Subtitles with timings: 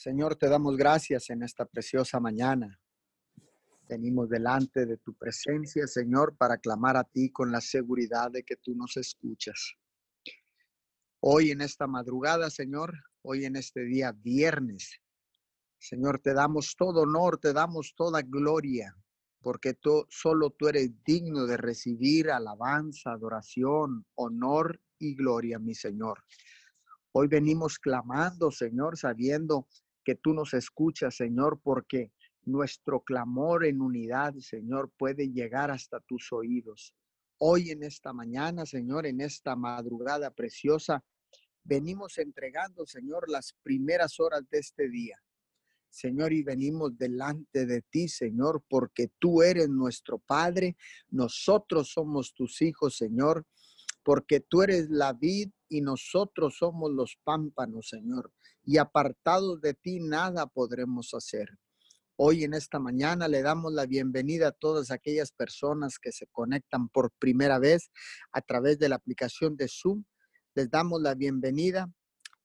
[0.00, 2.80] Señor, te damos gracias en esta preciosa mañana.
[3.86, 8.56] Venimos delante de tu presencia, Señor, para clamar a ti con la seguridad de que
[8.56, 9.74] tú nos escuchas.
[11.20, 15.02] Hoy en esta madrugada, Señor, hoy en este día viernes,
[15.78, 18.96] Señor, te damos todo honor, te damos toda gloria,
[19.42, 26.24] porque tú, solo tú eres digno de recibir alabanza, adoración, honor y gloria, mi Señor.
[27.12, 29.66] Hoy venimos clamando, Señor, sabiendo
[30.04, 32.12] que tú nos escuchas, Señor, porque
[32.44, 36.94] nuestro clamor en unidad, Señor, puede llegar hasta tus oídos.
[37.38, 41.04] Hoy en esta mañana, Señor, en esta madrugada preciosa,
[41.64, 45.16] venimos entregando, Señor, las primeras horas de este día.
[45.90, 50.76] Señor, y venimos delante de ti, Señor, porque tú eres nuestro Padre,
[51.08, 53.44] nosotros somos tus hijos, Señor,
[54.02, 58.32] porque tú eres la vid y nosotros somos los pámpanos, Señor,
[58.64, 61.48] y apartados de ti nada podremos hacer.
[62.16, 66.88] Hoy en esta mañana le damos la bienvenida a todas aquellas personas que se conectan
[66.88, 67.90] por primera vez
[68.32, 70.04] a través de la aplicación de Zoom.
[70.54, 71.90] Les damos la bienvenida.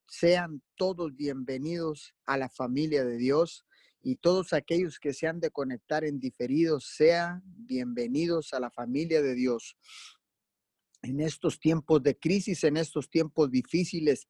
[0.07, 3.65] Sean todos bienvenidos a la familia de Dios
[4.01, 9.21] y todos aquellos que se han de conectar en diferidos, sean bienvenidos a la familia
[9.23, 9.75] de Dios
[11.05, 14.27] en estos tiempos de crisis, en estos tiempos difíciles,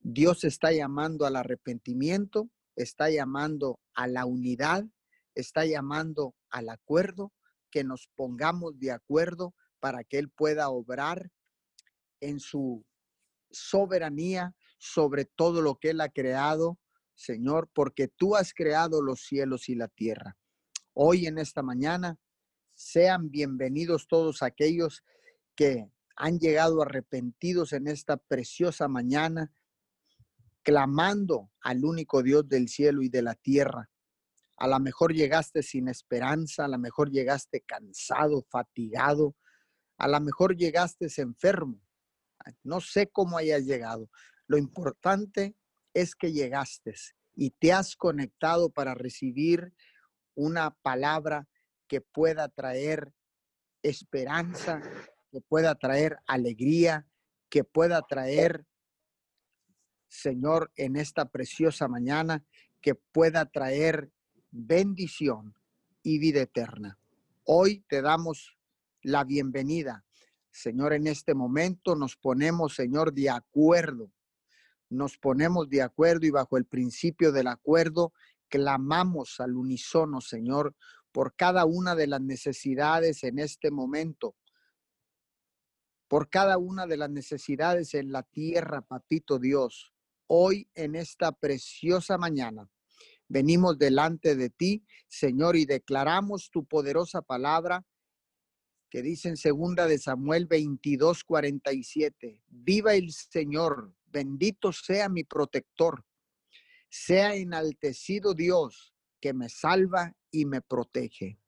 [0.00, 4.84] Dios está llamando al arrepentimiento, está llamando a la unidad,
[5.34, 7.32] está llamando al acuerdo,
[7.70, 11.30] que nos pongamos de acuerdo para que Él pueda obrar
[12.20, 12.84] en su
[13.50, 16.78] soberanía sobre todo lo que Él ha creado,
[17.14, 20.36] Señor, porque tú has creado los cielos y la tierra.
[20.92, 22.18] Hoy en esta mañana,
[22.74, 25.02] sean bienvenidos todos aquellos
[25.54, 29.52] que han llegado arrepentidos en esta preciosa mañana,
[30.62, 33.90] clamando al único Dios del cielo y de la tierra.
[34.56, 39.36] A lo mejor llegaste sin esperanza, a lo mejor llegaste cansado, fatigado,
[39.98, 41.80] a lo mejor llegaste enfermo.
[42.62, 44.10] No sé cómo hayas llegado.
[44.46, 45.56] Lo importante
[45.92, 46.94] es que llegaste
[47.34, 49.72] y te has conectado para recibir
[50.34, 51.48] una palabra
[51.88, 53.12] que pueda traer
[53.82, 54.80] esperanza,
[55.34, 57.08] que pueda traer alegría,
[57.50, 58.64] que pueda traer,
[60.06, 62.44] Señor, en esta preciosa mañana,
[62.80, 64.12] que pueda traer
[64.52, 65.52] bendición
[66.04, 67.00] y vida eterna.
[67.42, 68.56] Hoy te damos
[69.02, 70.04] la bienvenida.
[70.52, 74.12] Señor, en este momento nos ponemos, Señor, de acuerdo.
[74.88, 78.12] Nos ponemos de acuerdo y bajo el principio del acuerdo
[78.48, 80.76] clamamos al unísono, Señor,
[81.10, 84.36] por cada una de las necesidades en este momento
[86.14, 89.92] por cada una de las necesidades en la tierra, papito Dios.
[90.28, 92.70] Hoy en esta preciosa mañana
[93.26, 97.84] venimos delante de ti, Señor, y declaramos tu poderosa palabra
[98.90, 102.44] que dice en segunda de Samuel 22, 47.
[102.46, 106.04] Viva el Señor, bendito sea mi protector.
[106.88, 111.40] Sea enaltecido Dios que me salva y me protege.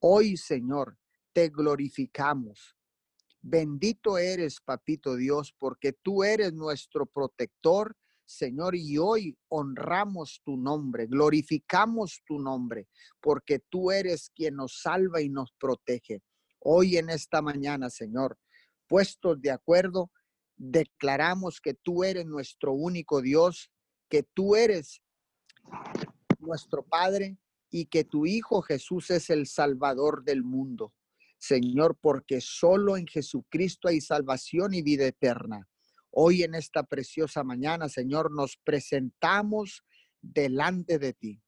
[0.00, 0.98] Hoy, Señor,
[1.32, 2.76] te glorificamos
[3.42, 7.96] Bendito eres, papito Dios, porque tú eres nuestro protector,
[8.26, 12.86] Señor, y hoy honramos tu nombre, glorificamos tu nombre,
[13.20, 16.22] porque tú eres quien nos salva y nos protege.
[16.60, 18.38] Hoy en esta mañana, Señor,
[18.86, 20.10] puestos de acuerdo,
[20.56, 23.72] declaramos que tú eres nuestro único Dios,
[24.08, 25.02] que tú eres
[26.38, 27.38] nuestro Padre
[27.70, 30.92] y que tu Hijo Jesús es el Salvador del mundo.
[31.40, 35.66] Señor, porque solo en Jesucristo hay salvación y vida eterna.
[36.10, 39.82] Hoy en esta preciosa mañana, Señor, nos presentamos
[40.20, 41.42] delante de ti.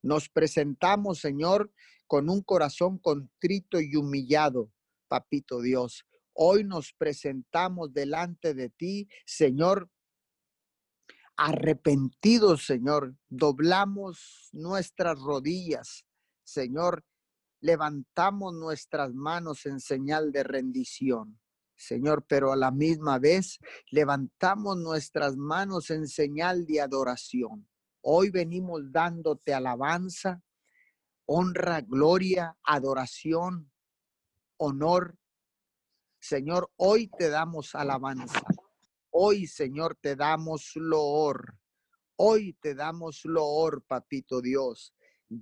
[0.00, 1.72] Nos presentamos, Señor,
[2.06, 4.72] con un corazón contrito y humillado,
[5.08, 6.06] Papito Dios.
[6.34, 9.90] Hoy nos presentamos delante de ti, Señor,
[11.36, 13.16] arrepentidos, Señor.
[13.28, 16.06] Doblamos nuestras rodillas,
[16.44, 17.04] Señor,
[17.62, 21.40] levantamos nuestras manos en señal de rendición.
[21.76, 23.58] Señor, pero a la misma vez
[23.90, 27.68] levantamos nuestras manos en señal de adoración.
[28.02, 30.42] Hoy venimos dándote alabanza,
[31.24, 33.72] honra, gloria, adoración,
[34.56, 35.16] honor.
[36.20, 38.42] Señor, hoy te damos alabanza.
[39.10, 41.56] Hoy, Señor, te damos loor.
[42.16, 44.94] Hoy te damos loor, papito Dios.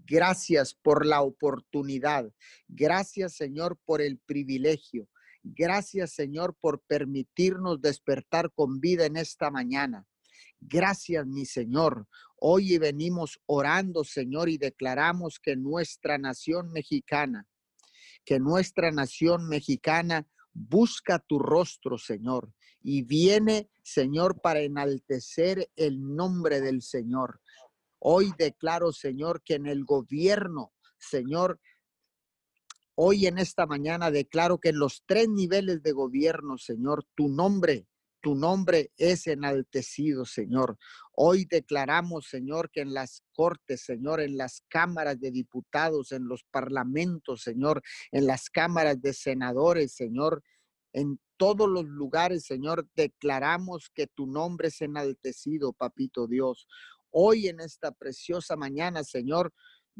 [0.06, 2.32] Gracias por la oportunidad.
[2.68, 5.08] Gracias, Señor, por el privilegio.
[5.42, 10.06] Gracias, Señor, por permitirnos despertar con vida en esta mañana.
[10.60, 12.06] Gracias, mi Señor.
[12.36, 17.48] Hoy venimos orando, Señor, y declaramos que nuestra nación mexicana,
[18.24, 26.60] que nuestra nación mexicana busca tu rostro, Señor, y viene, Señor, para enaltecer el nombre
[26.60, 27.40] del Señor.
[28.00, 31.60] Hoy declaro, Señor, que en el gobierno, Señor,
[32.94, 37.86] hoy en esta mañana declaro que en los tres niveles de gobierno, Señor, tu nombre
[38.20, 40.78] tu nombre es enaltecido, Señor.
[41.12, 46.44] Hoy declaramos, Señor, que en las cortes, Señor, en las cámaras de diputados, en los
[46.44, 47.82] parlamentos, Señor,
[48.12, 50.42] en las cámaras de senadores, Señor,
[50.92, 56.66] en todos los lugares, Señor, declaramos que tu nombre es enaltecido, Papito Dios.
[57.10, 59.52] Hoy en esta preciosa mañana, Señor,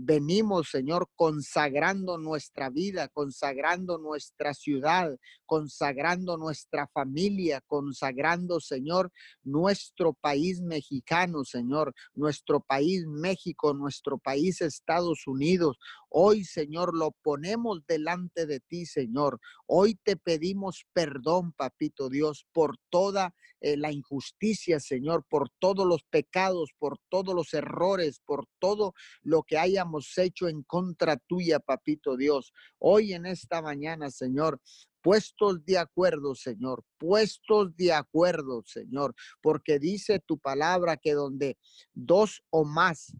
[0.02, 5.14] Venimos, Señor, consagrando nuestra vida, consagrando nuestra ciudad,
[5.44, 9.12] consagrando nuestra familia, consagrando, Señor,
[9.42, 15.76] nuestro país mexicano, Señor, nuestro país México, nuestro país Estados Unidos.
[16.12, 19.38] Hoy, Señor, lo ponemos delante de ti, Señor.
[19.66, 26.02] Hoy te pedimos perdón, Papito Dios, por toda eh, la injusticia, Señor, por todos los
[26.02, 32.16] pecados, por todos los errores, por todo lo que hayamos hecho en contra tuya, Papito
[32.16, 32.52] Dios.
[32.80, 34.60] Hoy en esta mañana, Señor,
[35.02, 41.56] puestos de acuerdo, Señor, puestos de acuerdo, Señor, porque dice tu palabra que donde
[41.94, 43.14] dos o más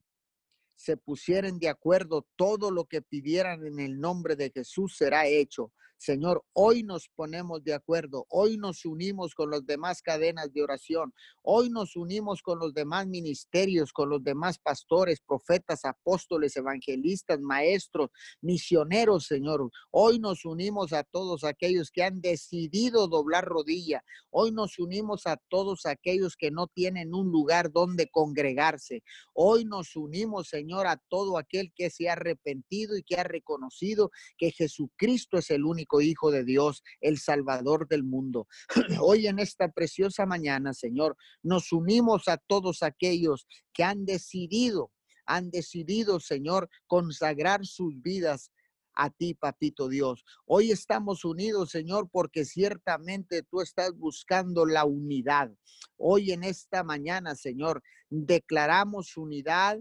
[0.80, 5.74] se pusieren de acuerdo, todo lo que pidieran en el nombre de Jesús será hecho.
[6.00, 11.12] Señor, hoy nos ponemos de acuerdo, hoy nos unimos con las demás cadenas de oración,
[11.42, 18.08] hoy nos unimos con los demás ministerios, con los demás pastores, profetas, apóstoles, evangelistas, maestros,
[18.40, 19.70] misioneros, Señor.
[19.90, 24.02] Hoy nos unimos a todos aquellos que han decidido doblar rodilla.
[24.30, 29.02] Hoy nos unimos a todos aquellos que no tienen un lugar donde congregarse.
[29.34, 34.10] Hoy nos unimos, Señor, a todo aquel que se ha arrepentido y que ha reconocido
[34.38, 38.46] que Jesucristo es el único Hijo de Dios, el Salvador del mundo.
[39.00, 44.92] Hoy en esta preciosa mañana, Señor, nos unimos a todos aquellos que han decidido,
[45.26, 48.52] han decidido, Señor, consagrar sus vidas
[48.94, 50.24] a ti, papito Dios.
[50.44, 55.50] Hoy estamos unidos, Señor, porque ciertamente tú estás buscando la unidad.
[55.96, 59.80] Hoy en esta mañana, Señor, declaramos unidad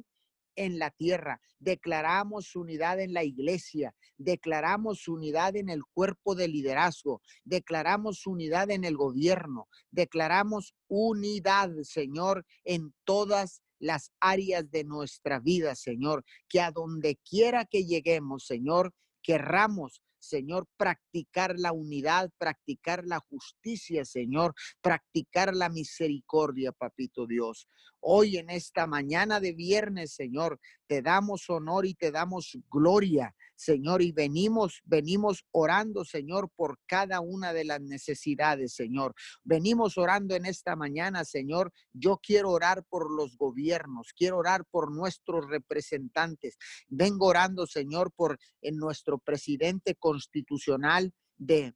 [0.60, 7.22] en la tierra, declaramos unidad en la iglesia, declaramos unidad en el cuerpo de liderazgo,
[7.46, 15.76] declaramos unidad en el gobierno, declaramos unidad, Señor, en todas las áreas de nuestra vida,
[15.76, 23.20] Señor, que a donde quiera que lleguemos, Señor, querramos Señor, practicar la unidad, practicar la
[23.20, 27.68] justicia, Señor, practicar la misericordia, papito Dios.
[28.00, 33.36] Hoy en esta mañana de viernes, Señor, te damos honor y te damos gloria.
[33.56, 39.14] Señor, y venimos, venimos orando, Señor, por cada una de las necesidades, Señor.
[39.44, 41.72] Venimos orando en esta mañana, Señor.
[41.94, 46.58] Yo quiero orar por los gobiernos, quiero orar por nuestros representantes.
[46.88, 51.76] Vengo orando, Señor, por en nuestro presidente constitucional de,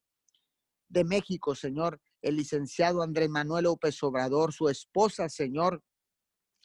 [0.89, 5.83] de México, Señor, el licenciado Andrés Manuel López Obrador, su esposa, Señor,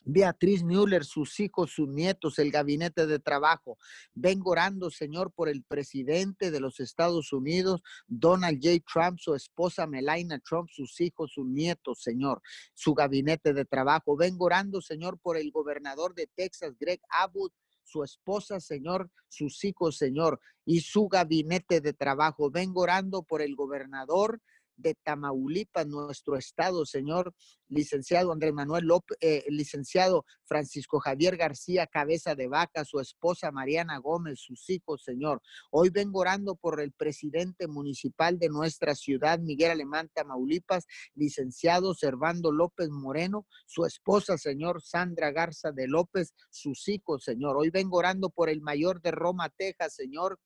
[0.05, 3.77] Beatriz Müller, sus hijos, sus nietos, el gabinete de trabajo.
[4.13, 8.83] Vengo orando, Señor, por el presidente de los Estados Unidos, Donald J.
[8.91, 12.41] Trump, su esposa Melania Trump, sus hijos, sus nietos, Señor,
[12.73, 14.15] su gabinete de trabajo.
[14.15, 17.53] Vengo orando, Señor, por el gobernador de Texas, Greg Abbott,
[17.83, 22.51] su esposa, Señor, sus hijos, Señor, y su gabinete de trabajo.
[22.51, 24.41] Vengo orando por el gobernador
[24.79, 27.33] de Tamaulipas, nuestro estado, señor
[27.69, 33.99] licenciado Andrés Manuel López, eh, licenciado Francisco Javier García Cabeza de Vaca, su esposa Mariana
[33.99, 35.41] Gómez, sus hijos, señor.
[35.71, 42.51] Hoy vengo orando por el presidente municipal de nuestra ciudad, Miguel Alemán Tamaulipas, licenciado Servando
[42.51, 47.55] López Moreno, su esposa, señor Sandra Garza de López, sus hijos, señor.
[47.57, 50.39] Hoy vengo orando por el mayor de Roma, Texas, señor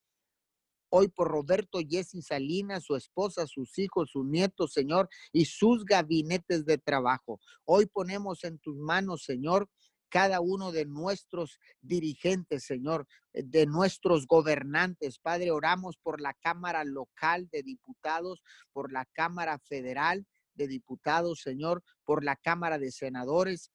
[0.96, 6.66] hoy por Roberto Jessy Salinas, su esposa, sus hijos, sus nietos, Señor, y sus gabinetes
[6.66, 7.40] de trabajo.
[7.66, 9.68] Hoy ponemos en tus manos, Señor,
[10.10, 15.18] cada uno de nuestros dirigentes, Señor, de nuestros gobernantes.
[15.18, 21.84] Padre, oramos por la Cámara Local de Diputados, por la Cámara Federal de Diputados, Señor,
[22.06, 23.72] por la Cámara de Senadores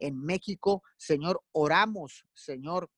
[0.00, 0.82] en México.
[0.96, 2.90] Señor, oramos, Señor,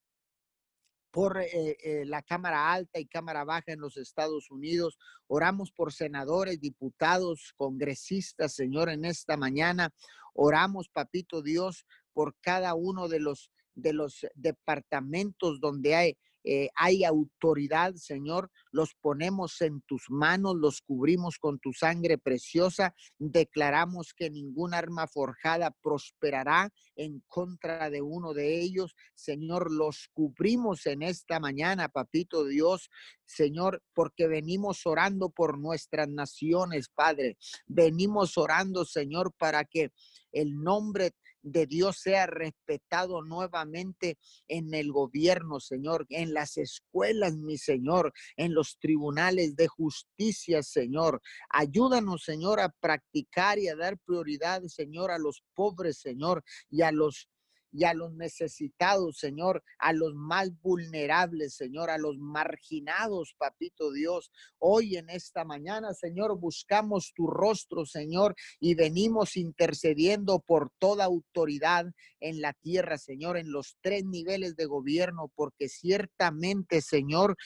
[1.12, 4.99] por eh, eh, la Cámara Alta y Cámara Baja en los Estados Unidos.
[5.28, 9.90] Oramos por senadores, diputados, congresistas, Señor, en esta mañana.
[10.33, 17.05] Oramos, papito Dios, por cada uno de los, de los departamentos donde hay eh, hay
[17.05, 24.31] autoridad, Señor, los ponemos en tus manos, los cubrimos con tu sangre preciosa, declaramos que
[24.31, 28.95] ningún arma forjada prosperará en contra de uno de ellos.
[29.15, 32.91] Señor, los cubrimos en esta mañana, papito Dios,
[33.25, 37.37] Señor, porque venimos orando por nuestras naciones, Padre.
[37.67, 39.91] Venimos orando, Señor, para que
[40.33, 44.19] el nombre de Dios sea respetado nuevamente
[44.49, 51.21] en el gobierno, Señor, en las escuelas, mi Señor, en los tribunales de justicia, Señor.
[51.51, 56.93] Ayúdanos, Señor, a practicar y a dar prioridad, Señor, a los pobres, Señor, y a
[56.93, 57.29] los
[57.73, 64.31] y a los necesitados, Señor, a los más vulnerables, Señor, a los marginados, papito Dios.
[64.59, 71.87] Hoy en esta mañana, Señor, buscamos tu rostro, Señor, y venimos intercediendo por toda autoridad
[72.21, 77.37] en la tierra, Señor, en los tres niveles de gobierno, porque ciertamente, Señor,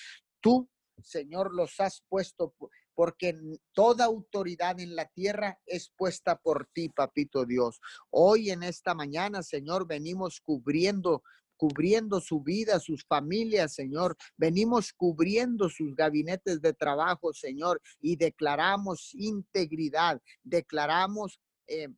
[0.40, 0.68] tú,
[1.02, 2.52] Señor, los has puesto
[2.96, 3.38] porque
[3.72, 7.78] toda autoridad en la tierra es puesta por ti, papito Dios.
[8.10, 11.22] Hoy en esta mañana, Señor, venimos cubriendo
[11.58, 14.14] cubriendo su vida, sus familias, Señor.
[14.36, 21.88] Venimos cubriendo sus gabinetes de trabajo, Señor, y declaramos integridad, declaramos eh,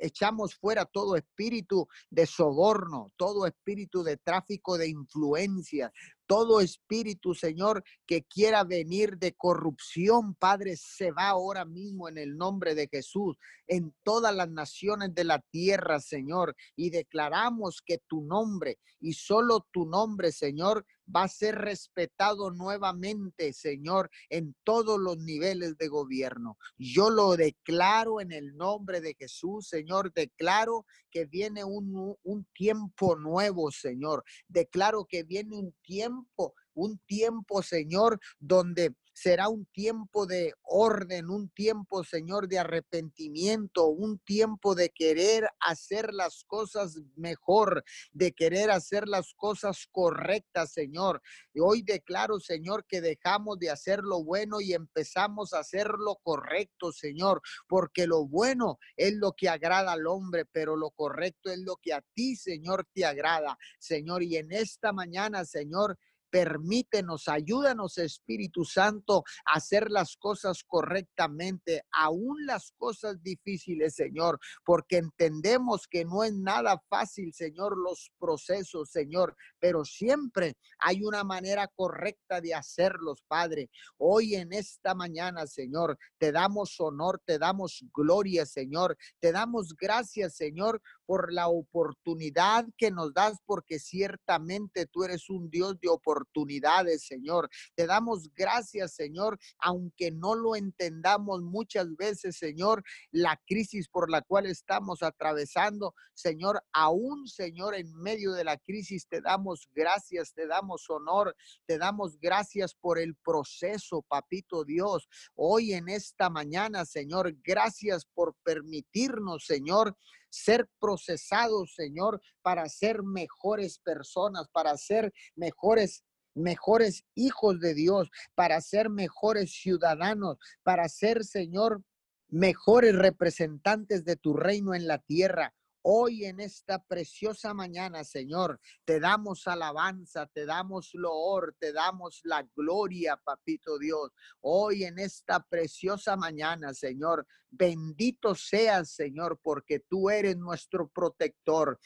[0.00, 5.92] echamos fuera todo espíritu de soborno, todo espíritu de tráfico de influencia,
[6.30, 12.36] todo espíritu, Señor, que quiera venir de corrupción, Padre, se va ahora mismo en el
[12.36, 16.54] nombre de Jesús, en todas las naciones de la tierra, Señor.
[16.76, 23.52] Y declaramos que tu nombre y solo tu nombre, Señor, va a ser respetado nuevamente,
[23.52, 26.56] Señor, en todos los niveles de gobierno.
[26.78, 30.12] Yo lo declaro en el nombre de Jesús, Señor.
[30.12, 34.24] Declaro que viene un, un tiempo nuevo, Señor.
[34.48, 41.50] Declaro que viene un tiempo un tiempo, Señor, donde será un tiempo de orden, un
[41.50, 49.08] tiempo, Señor, de arrepentimiento, un tiempo de querer hacer las cosas mejor, de querer hacer
[49.08, 51.20] las cosas correctas, Señor.
[51.60, 56.92] Hoy declaro, Señor, que dejamos de hacer lo bueno y empezamos a hacer lo correcto,
[56.92, 61.76] Señor, porque lo bueno es lo que agrada al hombre, pero lo correcto es lo
[61.76, 64.22] que a ti, Señor, te agrada, Señor.
[64.22, 65.98] Y en esta mañana, Señor,
[66.30, 74.98] Permítenos, ayúdanos, Espíritu Santo, a hacer las cosas correctamente, aún las cosas difíciles, Señor, porque
[74.98, 81.68] entendemos que no es nada fácil, Señor, los procesos, Señor, pero siempre hay una manera
[81.74, 83.70] correcta de hacerlos, Padre.
[83.98, 90.36] Hoy en esta mañana, Señor, te damos honor, te damos gloria, Señor, te damos gracias,
[90.36, 95.88] Señor, por la oportunidad que nos das, porque ciertamente tú eres un Dios de
[96.20, 97.48] oportunidades, Señor.
[97.74, 104.22] Te damos gracias, Señor, aunque no lo entendamos muchas veces, Señor, la crisis por la
[104.22, 110.46] cual estamos atravesando, Señor, aún, Señor, en medio de la crisis te damos gracias, te
[110.46, 111.34] damos honor,
[111.66, 115.08] te damos gracias por el proceso, papito Dios.
[115.34, 119.96] Hoy en esta mañana, Señor, gracias por permitirnos, Señor,
[120.30, 128.60] ser procesados, Señor, para ser mejores personas, para ser mejores mejores hijos de Dios, para
[128.60, 131.82] ser mejores ciudadanos, para ser, Señor,
[132.28, 135.54] mejores representantes de tu reino en la tierra.
[135.82, 142.46] Hoy en esta preciosa mañana, Señor, te damos alabanza, te damos loor, te damos la
[142.54, 144.10] gloria, papito Dios.
[144.42, 151.80] Hoy en esta preciosa mañana, Señor, bendito seas, Señor, porque tú eres nuestro protector.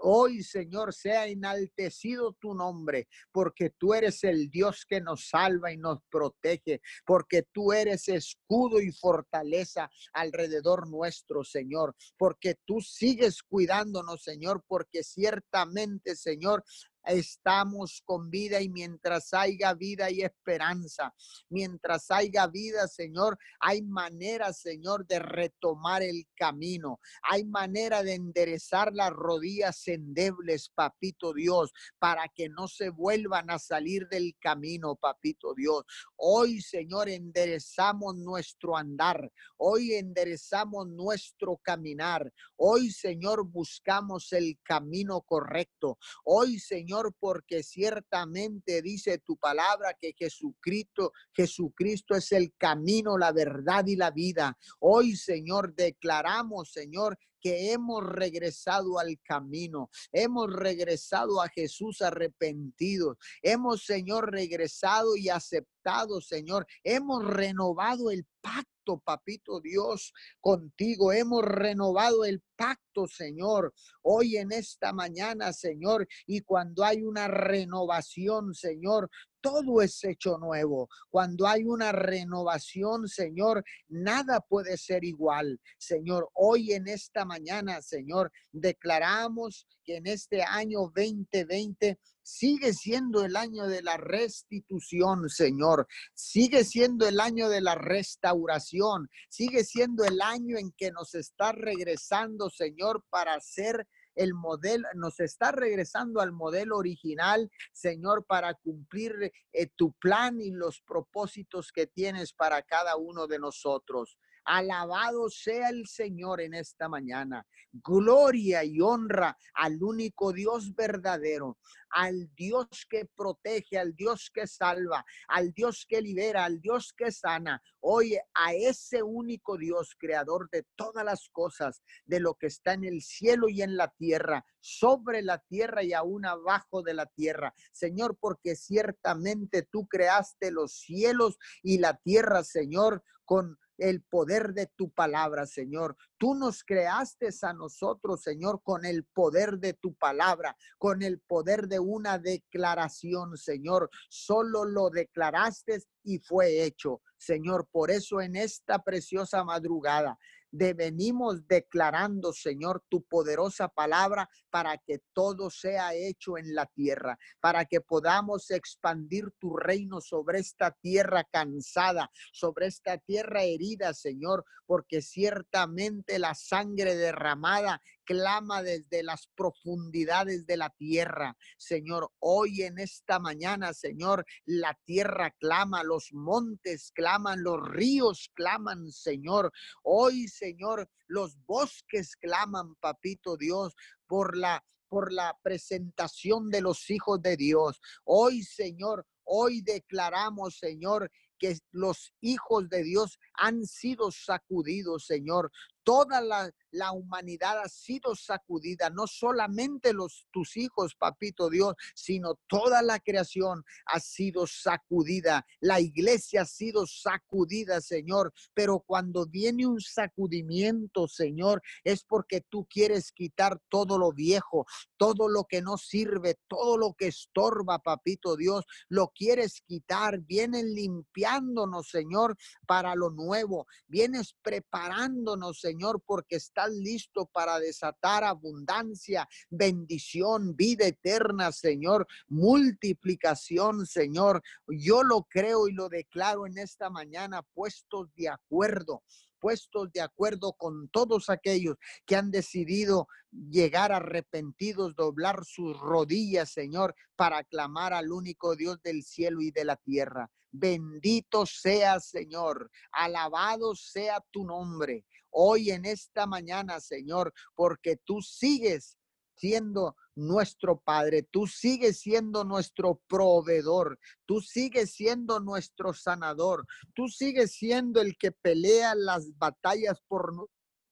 [0.00, 5.76] Hoy, Señor, sea enaltecido tu nombre, porque tú eres el Dios que nos salva y
[5.76, 14.22] nos protege, porque tú eres escudo y fortaleza alrededor nuestro, Señor, porque tú sigues cuidándonos,
[14.22, 16.64] Señor, porque ciertamente, Señor,
[17.08, 21.14] estamos con vida y mientras haya vida y esperanza.
[21.48, 27.00] Mientras haya vida, Señor, hay manera, Señor, de retomar el camino.
[27.22, 33.58] Hay manera de enderezar las rodillas endebles, papito Dios, para que no se vuelvan a
[33.58, 35.84] salir del camino, papito Dios.
[36.16, 39.32] Hoy, Señor, enderezamos nuestro andar.
[39.56, 42.32] Hoy enderezamos nuestro caminar.
[42.56, 45.98] Hoy, Señor, buscamos el camino correcto.
[46.24, 53.86] Hoy, Señor, porque ciertamente dice tu palabra que Jesucristo, Jesucristo es el camino, la verdad
[53.86, 54.56] y la vida.
[54.80, 63.84] Hoy, Señor, declaramos, Señor, que hemos regresado al camino, hemos regresado a Jesús arrepentidos, hemos,
[63.84, 71.12] Señor, regresado y aceptado, Señor, hemos renovado el pacto, papito Dios, contigo.
[71.12, 76.06] Hemos renovado el pacto, Señor, hoy en esta mañana, Señor.
[76.26, 79.10] Y cuando hay una renovación, Señor,
[79.48, 80.88] todo es hecho nuevo.
[81.08, 85.58] Cuando hay una renovación, Señor, nada puede ser igual.
[85.78, 93.36] Señor, hoy en esta mañana, Señor, declaramos que en este año 2020 sigue siendo el
[93.36, 95.86] año de la restitución, Señor.
[96.12, 99.08] Sigue siendo el año de la restauración.
[99.30, 103.86] Sigue siendo el año en que nos está regresando, Señor, para ser
[104.18, 110.50] el modelo, nos está regresando al modelo original, Señor, para cumplir eh, tu plan y
[110.50, 114.18] los propósitos que tienes para cada uno de nosotros.
[114.48, 117.46] Alabado sea el Señor en esta mañana.
[117.70, 121.58] Gloria y honra al único Dios verdadero,
[121.90, 127.12] al Dios que protege, al Dios que salva, al Dios que libera, al Dios que
[127.12, 127.62] sana.
[127.80, 132.84] Oye, a ese único Dios, creador de todas las cosas, de lo que está en
[132.84, 137.52] el cielo y en la tierra, sobre la tierra y aún abajo de la tierra.
[137.70, 144.66] Señor, porque ciertamente tú creaste los cielos y la tierra, Señor, con el poder de
[144.66, 145.96] tu palabra, Señor.
[146.18, 151.68] Tú nos creaste a nosotros, Señor, con el poder de tu palabra, con el poder
[151.68, 153.88] de una declaración, Señor.
[154.08, 157.68] Solo lo declaraste y fue hecho, Señor.
[157.70, 160.18] Por eso en esta preciosa madrugada
[160.50, 167.18] de venimos declarando, Señor, tu poderosa palabra para que todo sea hecho en la tierra,
[167.40, 174.44] para que podamos expandir tu reino sobre esta tierra cansada, sobre esta tierra herida, Señor,
[174.66, 181.36] porque ciertamente la sangre derramada clama desde las profundidades de la tierra.
[181.58, 188.90] Señor, hoy en esta mañana, Señor, la tierra clama, los montes claman, los ríos claman,
[188.90, 189.52] Señor.
[189.82, 193.74] Hoy, Señor, los bosques claman, papito Dios,
[194.06, 197.78] por la por la presentación de los hijos de Dios.
[198.04, 205.50] Hoy, Señor, hoy declaramos, Señor, que los hijos de Dios han sido sacudidos, Señor.
[205.88, 212.34] Toda la, la humanidad ha sido sacudida, no solamente los tus hijos, papito Dios, sino
[212.46, 215.46] toda la creación ha sido sacudida.
[215.60, 222.66] La iglesia ha sido sacudida, Señor, pero cuando viene un sacudimiento, Señor, es porque tú
[222.68, 224.66] quieres quitar todo lo viejo,
[224.98, 230.20] todo lo que no sirve, todo lo que estorba, papito Dios, lo quieres quitar.
[230.20, 233.66] Vienen limpiándonos, Señor, para lo nuevo.
[233.86, 244.42] Vienes preparándonos, Señor, porque está listo para desatar abundancia, bendición, vida eterna, Señor, multiplicación, Señor.
[244.66, 249.02] Yo lo creo y lo declaro en esta mañana, puestos de acuerdo
[249.38, 256.94] puestos de acuerdo con todos aquellos que han decidido llegar arrepentidos, doblar sus rodillas, Señor,
[257.16, 260.30] para clamar al único Dios del cielo y de la tierra.
[260.50, 268.98] Bendito sea, Señor, alabado sea tu nombre hoy en esta mañana, Señor, porque tú sigues
[269.38, 277.52] siendo nuestro Padre, tú sigues siendo nuestro proveedor, tú sigues siendo nuestro sanador, tú sigues
[277.52, 280.50] siendo el que pelea las batallas por,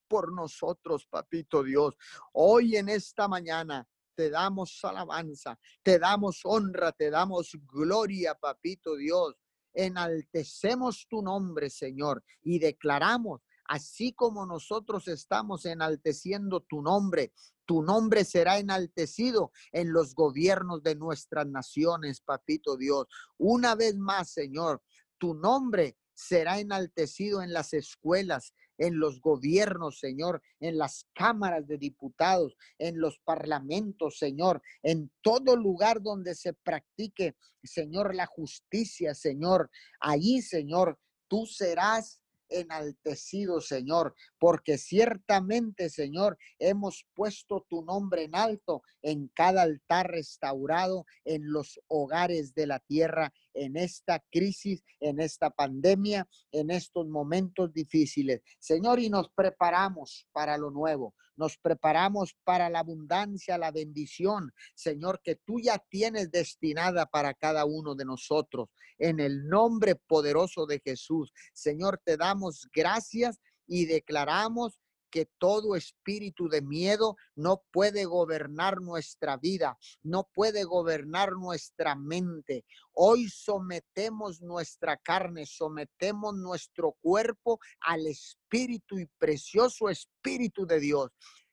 [0.08, 1.96] por nosotros, papito Dios.
[2.32, 9.34] Hoy en esta mañana te damos alabanza, te damos honra, te damos gloria, papito Dios.
[9.74, 17.32] Enaltecemos tu nombre, Señor, y declaramos así como nosotros estamos enalteciendo tu nombre,
[17.66, 23.06] tu nombre será enaltecido en los gobiernos de nuestras naciones, papito Dios.
[23.38, 24.82] Una vez más, Señor,
[25.18, 31.78] tu nombre será enaltecido en las escuelas, en los gobiernos, Señor, en las cámaras de
[31.78, 39.70] diputados, en los parlamentos, Señor, en todo lugar donde se practique, Señor, la justicia, Señor.
[40.00, 40.98] Allí, Señor,
[41.28, 49.62] tú serás enaltecido, Señor, porque ciertamente, Señor, hemos puesto tu nombre en alto en cada
[49.62, 56.70] altar restaurado, en los hogares de la tierra, en esta crisis, en esta pandemia, en
[56.70, 58.40] estos momentos difíciles.
[58.58, 65.20] Señor, y nos preparamos para lo nuevo, nos preparamos para la abundancia, la bendición, Señor,
[65.22, 68.68] que tú ya tienes destinada para cada uno de nosotros.
[68.98, 74.80] En el nombre poderoso de Jesús, Señor, te damos gracias y declaramos
[75.16, 82.66] que todo espíritu de miedo no puede gobernar nuestra vida, no puede gobernar nuestra mente.
[82.92, 91.10] Hoy sometemos nuestra carne, sometemos nuestro cuerpo al espíritu y precioso espíritu de Dios.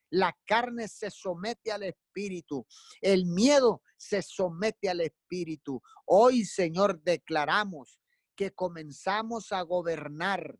[0.09, 2.67] La carne se somete al espíritu.
[2.99, 5.81] El miedo se somete al espíritu.
[6.05, 8.01] Hoy, Señor, declaramos
[8.35, 10.59] que comenzamos a gobernar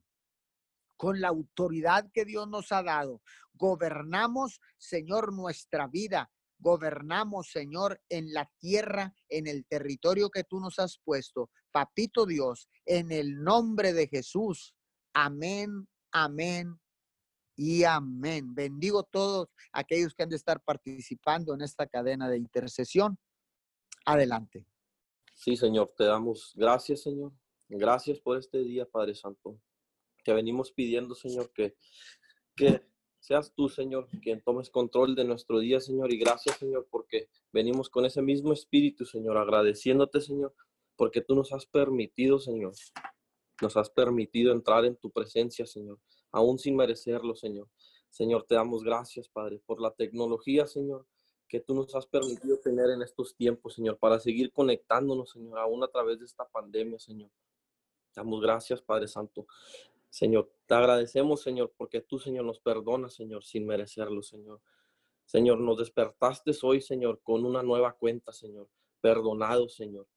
[1.04, 3.22] con la autoridad que Dios nos ha dado.
[3.56, 6.32] Gobernamos, Señor, nuestra vida.
[6.60, 11.50] Gobernamos, Señor, en la tierra, en el territorio que tú nos has puesto.
[11.74, 14.74] Papito Dios, en el nombre de Jesús.
[15.14, 16.80] Amén, amén
[17.58, 18.56] y amén.
[18.56, 23.20] Bendigo todos aquellos que han de estar participando en esta cadena de intercesión.
[24.06, 24.66] Adelante.
[25.34, 27.34] Sí, Señor, te damos gracias, Señor.
[27.68, 29.60] Gracias por este día, Padre Santo
[30.24, 31.76] que venimos pidiendo, Señor, que,
[32.56, 32.82] que
[33.20, 36.14] seas tú, Señor, quien tomes control de nuestro día, Señor.
[36.14, 40.54] Y gracias, Señor, porque venimos con ese mismo espíritu, Señor, agradeciéndote, Señor,
[40.96, 42.74] porque tú nos has permitido, Señor,
[43.62, 46.00] nos has permitido entrar en tu presencia, Señor,
[46.32, 47.70] aún sin merecerlo, Señor.
[48.10, 51.08] Señor, te damos gracias, Padre, por la tecnología, Señor,
[51.48, 55.84] que tú nos has permitido tener en estos tiempos, Señor, para seguir conectándonos, Señor, aún
[55.84, 57.32] a través de esta pandemia, Señor.
[58.16, 59.48] Damos gracias, Padre Santo.
[60.14, 64.62] Señor, te agradecemos, Señor, porque tú, Señor, nos perdonas, Señor, sin merecerlo, Señor.
[65.26, 68.70] Señor, nos despertaste hoy, Señor, con una nueva cuenta, Señor.
[69.02, 70.08] Perdonado, Señor.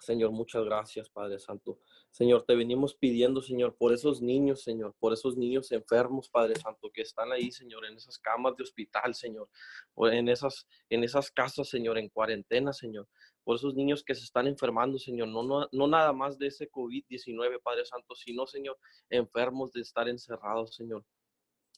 [0.00, 1.78] Señor, muchas gracias, Padre Santo.
[2.10, 6.90] Señor, te venimos pidiendo, Señor, por esos niños, Señor, por esos niños enfermos, Padre Santo,
[6.92, 9.48] que están ahí, Señor, en esas camas de hospital, Señor,
[9.94, 13.06] o en esas, en esas casas, Señor, en cuarentena, Señor,
[13.46, 16.68] por esos niños que se están enfermando, Señor, no, no, no nada más de ese
[16.68, 18.76] COVID-19, Padre Santo, sino, Señor,
[19.08, 21.04] enfermos de estar encerrados, Señor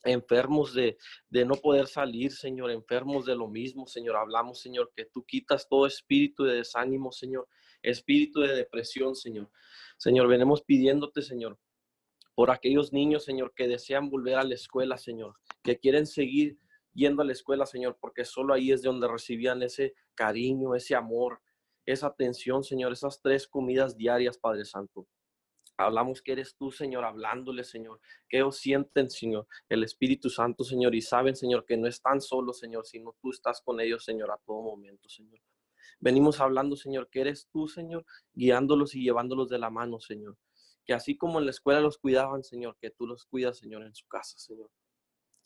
[0.05, 0.97] enfermos de,
[1.29, 4.15] de, no poder salir, Señor, enfermos de lo mismo, Señor.
[4.15, 7.49] Hablamos, Señor, que tú quitas todo espíritu de desánimo, Señor,
[7.83, 9.51] espíritu de depresión, Señor.
[9.97, 11.59] Señor, venimos pidiéndote, Señor,
[12.33, 16.57] por aquellos niños, Señor, que desean volver a la escuela, Señor, que quieren seguir
[16.93, 20.95] yendo a la escuela, Señor, porque solo ahí es de donde recibían ese cariño, ese
[20.95, 21.41] amor,
[21.91, 25.07] esa atención, Señor, esas tres comidas diarias, Padre Santo.
[25.77, 30.93] Hablamos que eres tú, Señor, hablándole, Señor, que ellos sienten, Señor, el Espíritu Santo, Señor,
[30.93, 34.37] y saben, Señor, que no están solos, Señor, sino tú estás con ellos, Señor, a
[34.45, 35.39] todo momento, Señor.
[36.01, 40.37] Venimos hablando, Señor, que eres tú, Señor, guiándolos y llevándolos de la mano, Señor.
[40.85, 43.95] Que así como en la escuela los cuidaban, Señor, que tú los cuidas, Señor, en
[43.95, 44.69] su casa, Señor.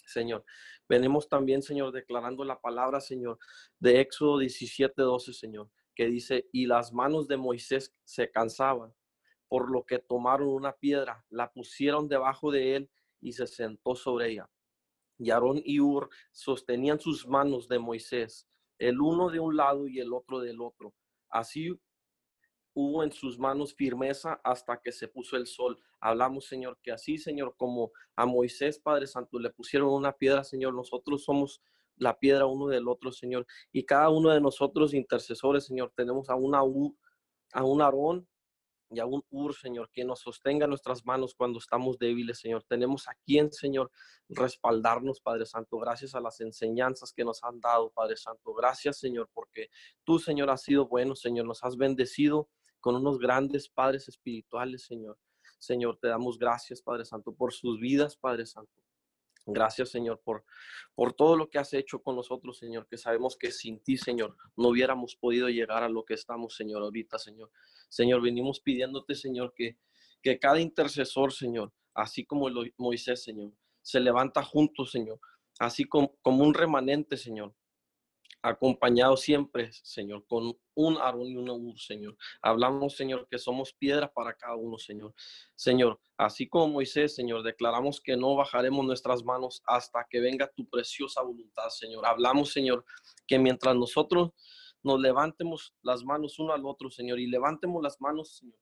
[0.05, 0.43] Señor,
[0.89, 3.39] venimos también, Señor, declarando la palabra, Señor,
[3.79, 8.93] de Éxodo 17, 12, Señor, que dice, y las manos de Moisés se cansaban,
[9.47, 12.89] por lo que tomaron una piedra, la pusieron debajo de él
[13.21, 14.49] y se sentó sobre ella.
[15.17, 18.47] Y Aarón y Ur sostenían sus manos de Moisés
[18.79, 20.93] el uno de un lado y el otro del otro.
[21.29, 21.79] Así
[22.73, 25.79] hubo en sus manos firmeza hasta que se puso el sol.
[25.99, 30.73] Hablamos, Señor, que así, Señor, como a Moisés, Padre Santo, le pusieron una piedra, Señor,
[30.73, 31.61] nosotros somos
[31.97, 33.45] la piedra uno del otro, Señor.
[33.71, 38.27] Y cada uno de nosotros, intercesores, Señor, tenemos a, una, a un Aarón
[38.89, 42.63] y a un Ur, Señor, que nos sostenga nuestras manos cuando estamos débiles, Señor.
[42.67, 43.91] Tenemos a quien, Señor,
[44.29, 48.53] respaldarnos, Padre Santo, gracias a las enseñanzas que nos han dado, Padre Santo.
[48.53, 49.69] Gracias, Señor, porque
[50.03, 55.17] tú, Señor, has sido bueno, Señor, nos has bendecido con unos grandes padres espirituales, Señor.
[55.57, 58.83] Señor, te damos gracias, Padre Santo, por sus vidas, Padre Santo.
[59.45, 60.45] Gracias, Señor, por,
[60.95, 64.37] por todo lo que has hecho con nosotros, Señor, que sabemos que sin ti, Señor,
[64.55, 67.51] no hubiéramos podido llegar a lo que estamos, Señor, ahorita, Señor.
[67.89, 69.77] Señor, venimos pidiéndote, Señor, que,
[70.21, 73.51] que cada intercesor, Señor, así como Moisés, Señor,
[73.81, 75.19] se levanta juntos, Señor,
[75.59, 77.53] así como, como un remanente, Señor,
[78.43, 82.17] acompañado siempre, Señor, con un Aarón y un Ur, Señor.
[82.41, 85.13] Hablamos, Señor, que somos piedras para cada uno, Señor.
[85.55, 90.67] Señor, así como Moisés, Señor, declaramos que no bajaremos nuestras manos hasta que venga tu
[90.67, 92.05] preciosa voluntad, Señor.
[92.05, 92.83] Hablamos, Señor,
[93.25, 94.31] que mientras nosotros
[94.83, 98.57] nos levantemos las manos uno al otro, Señor, y levantemos las manos, Señor,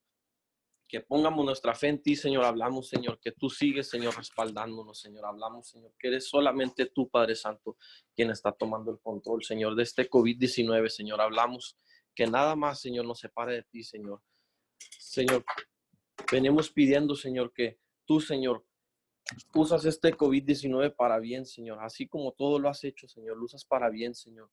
[0.91, 2.43] que pongamos nuestra fe en ti, Señor.
[2.43, 5.25] Hablamos, Señor, que tú sigues, Señor, respaldándonos, Señor.
[5.25, 7.77] Hablamos, Señor, que eres solamente tú, Padre Santo,
[8.13, 11.21] quien está tomando el control, Señor, de este COVID-19, Señor.
[11.21, 11.77] Hablamos
[12.13, 14.21] que nada más, Señor, nos separe de ti, Señor.
[14.99, 15.45] Señor,
[16.29, 18.65] venimos pidiendo, Señor, que tú, Señor,
[19.55, 21.79] usas este COVID-19 para bien, Señor.
[21.79, 24.51] Así como todo lo has hecho, Señor, lo usas para bien, Señor.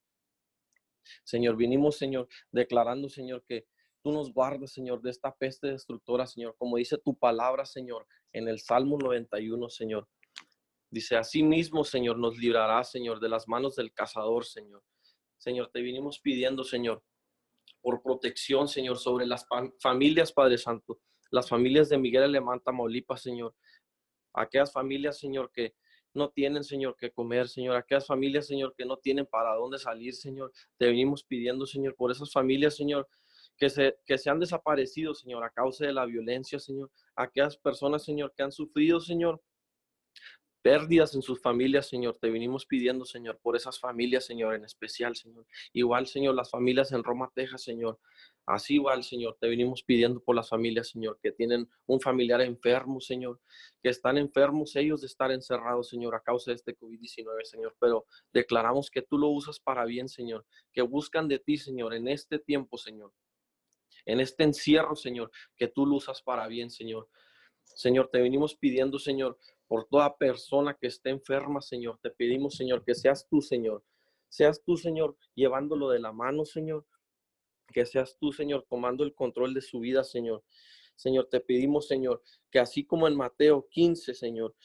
[1.24, 3.66] Señor, vinimos, Señor, declarando, Señor, que
[4.02, 8.48] tú nos guardas, Señor, de esta peste destructora, Señor, como dice tu palabra, Señor, en
[8.48, 10.08] el Salmo 91, Señor.
[10.90, 14.82] Dice, así mismo, Señor, nos librará, Señor, de las manos del cazador, Señor.
[15.36, 17.02] Señor, te vinimos pidiendo, Señor,
[17.80, 19.46] por protección, Señor, sobre las
[19.80, 23.54] familias, Padre Santo, las familias de Miguel Alemán, Tamaulipas, Señor.
[24.32, 25.74] Aquellas familias, Señor, que
[26.14, 27.76] no tienen, Señor, que comer, Señor.
[27.76, 30.52] Aquellas familias, Señor, que no tienen para dónde salir, Señor.
[30.78, 33.08] Te venimos pidiendo, Señor, por esas familias, Señor,
[33.58, 36.90] que se, que se han desaparecido, Señor, a causa de la violencia, Señor.
[37.16, 39.42] Aquellas personas, Señor, que han sufrido, Señor,
[40.62, 42.16] pérdidas en sus familias, Señor.
[42.18, 45.46] Te venimos pidiendo, Señor, por esas familias, Señor, en especial, Señor.
[45.72, 47.98] Igual, Señor, las familias en Roma, Texas, Señor.
[48.46, 53.00] Así igual, Señor, te venimos pidiendo por las familias, Señor, que tienen un familiar enfermo,
[53.00, 53.40] Señor,
[53.82, 57.76] que están enfermos ellos de estar encerrados, Señor, a causa de este COVID-19, Señor.
[57.78, 62.08] Pero declaramos que tú lo usas para bien, Señor, que buscan de ti, Señor, en
[62.08, 63.12] este tiempo, Señor.
[64.06, 67.08] En este encierro, Señor, que tú lo usas para bien, Señor.
[67.62, 71.98] Señor, te venimos pidiendo, Señor, por toda persona que esté enferma, Señor.
[72.02, 73.84] Te pedimos, Señor, que seas tú, Señor.
[74.28, 76.86] Seas tú, Señor, llevándolo de la mano, Señor.
[77.72, 80.42] Que seas tú, Señor, tomando el control de su vida, Señor.
[80.96, 84.56] Señor, te pedimos, Señor, que así como en Mateo 15, Señor,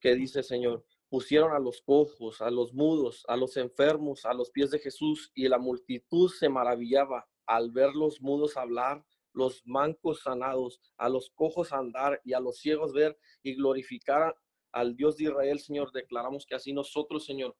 [0.00, 4.50] que dice, Señor, pusieron a los cojos, a los mudos, a los enfermos, a los
[4.50, 9.04] pies de Jesús, y la multitud se maravillaba al ver los mudos hablar
[9.38, 14.36] los mancos sanados, a los cojos andar y a los ciegos ver y glorificar
[14.72, 15.92] al Dios de Israel, Señor.
[15.92, 17.56] Declaramos que así nosotros, Señor,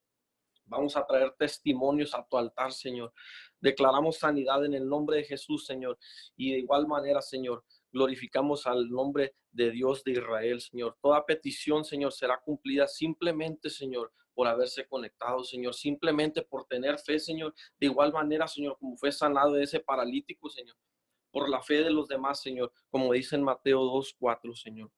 [0.66, 3.12] vamos a traer testimonios a tu altar, Señor.
[3.60, 5.98] Declaramos sanidad en el nombre de Jesús, Señor.
[6.36, 10.98] Y de igual manera, Señor, glorificamos al nombre de Dios de Israel, Señor.
[11.00, 17.18] Toda petición, Señor, será cumplida simplemente, Señor, por haberse conectado, Señor, simplemente por tener fe,
[17.18, 17.52] Señor.
[17.80, 20.76] De igual manera, Señor, como fue sanado ese paralítico, Señor
[21.30, 24.90] por la fe de los demás, Señor, como dice en Mateo 2, 4, Señor.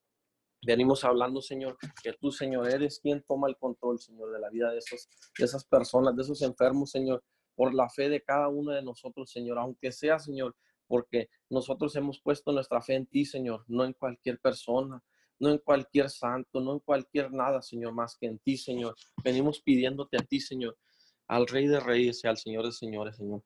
[0.65, 4.71] Venimos hablando, Señor, que tú, Señor, eres quien toma el control, Señor, de la vida
[4.71, 7.25] de, esos, de esas personas, de esos enfermos, Señor,
[7.55, 10.55] por la fe de cada uno de nosotros, Señor, aunque sea, Señor,
[10.87, 15.03] porque nosotros hemos puesto nuestra fe en ti, Señor, no en cualquier persona,
[15.41, 18.95] no en cualquier santo, no en cualquier nada, Señor, más que en ti, Señor.
[19.25, 20.79] Venimos pidiéndote a ti, Señor,
[21.27, 23.43] al Rey de Reyes y al Señor de Señores, Señor.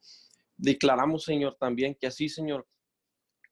[0.56, 2.66] Declaramos, Señor, también que así, Señor,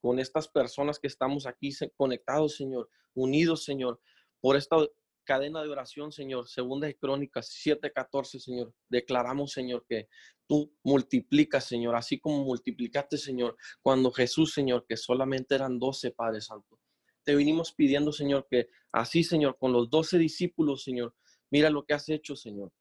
[0.00, 4.00] con estas personas que estamos aquí conectados, Señor, unidos, Señor,
[4.40, 4.76] por esta
[5.24, 8.74] cadena de oración, Señor, segunda de Crónicas 7:14, Señor.
[8.88, 10.08] Declaramos, Señor, que
[10.48, 16.40] tú multiplicas, Señor, así como multiplicaste, Señor, cuando Jesús, Señor, que solamente eran doce, Padre
[16.40, 16.81] Santo.
[17.24, 21.14] Te vinimos pidiendo, Señor, que así, Señor, con los doce discípulos, Señor,
[21.50, 22.72] mira lo que has hecho, Señor.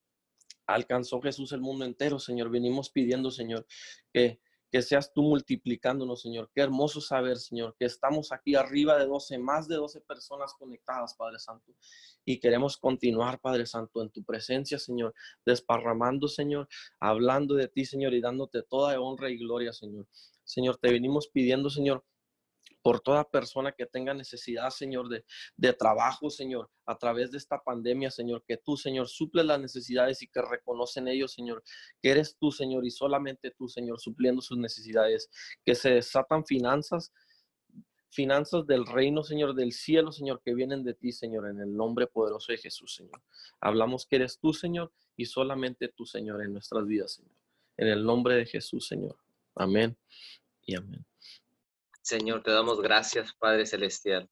[0.68, 2.50] Alcanzó Jesús el mundo entero, Señor.
[2.50, 3.66] Venimos pidiendo, Señor,
[4.14, 4.40] que
[4.72, 6.50] que seas tú multiplicándonos, Señor.
[6.56, 11.14] Qué hermoso saber, Señor, que estamos aquí arriba de 12, más de 12 personas conectadas,
[11.16, 11.74] Padre Santo.
[12.24, 15.14] Y queremos continuar, Padre Santo, en tu presencia, Señor,
[15.46, 16.70] desparramando, Señor,
[17.02, 20.08] hablando de ti, Señor, y dándote toda honra y gloria, Señor.
[20.46, 22.06] Señor, te venimos pidiendo, Señor,
[22.82, 28.12] por toda persona que tenga necesidad, Señor, de, trabajo, Señor, a través de esta pandemia,
[28.12, 31.64] Señor, que tú, Señor, suple las necesidades y que reconocen ellos, Señor,
[32.02, 35.30] que eres tú, Señor, y solamente tú, Señor, supliendo sus necesidades,
[35.64, 37.12] que se desatan finanzas,
[38.10, 42.08] finanzas del reino, Señor, del cielo, Señor, que vienen de ti, Señor, en el nombre
[42.08, 43.22] poderoso de Jesús, Señor.
[43.60, 47.36] Hablamos que eres tú, Señor, y solamente tú, Señor, en nuestras vidas, Señor.
[47.78, 49.18] En el nombre de Jesús, Señor.
[49.56, 49.98] Amén
[50.64, 51.06] y amén.
[52.04, 54.28] Señor, te damos gracias, Padre Celestial.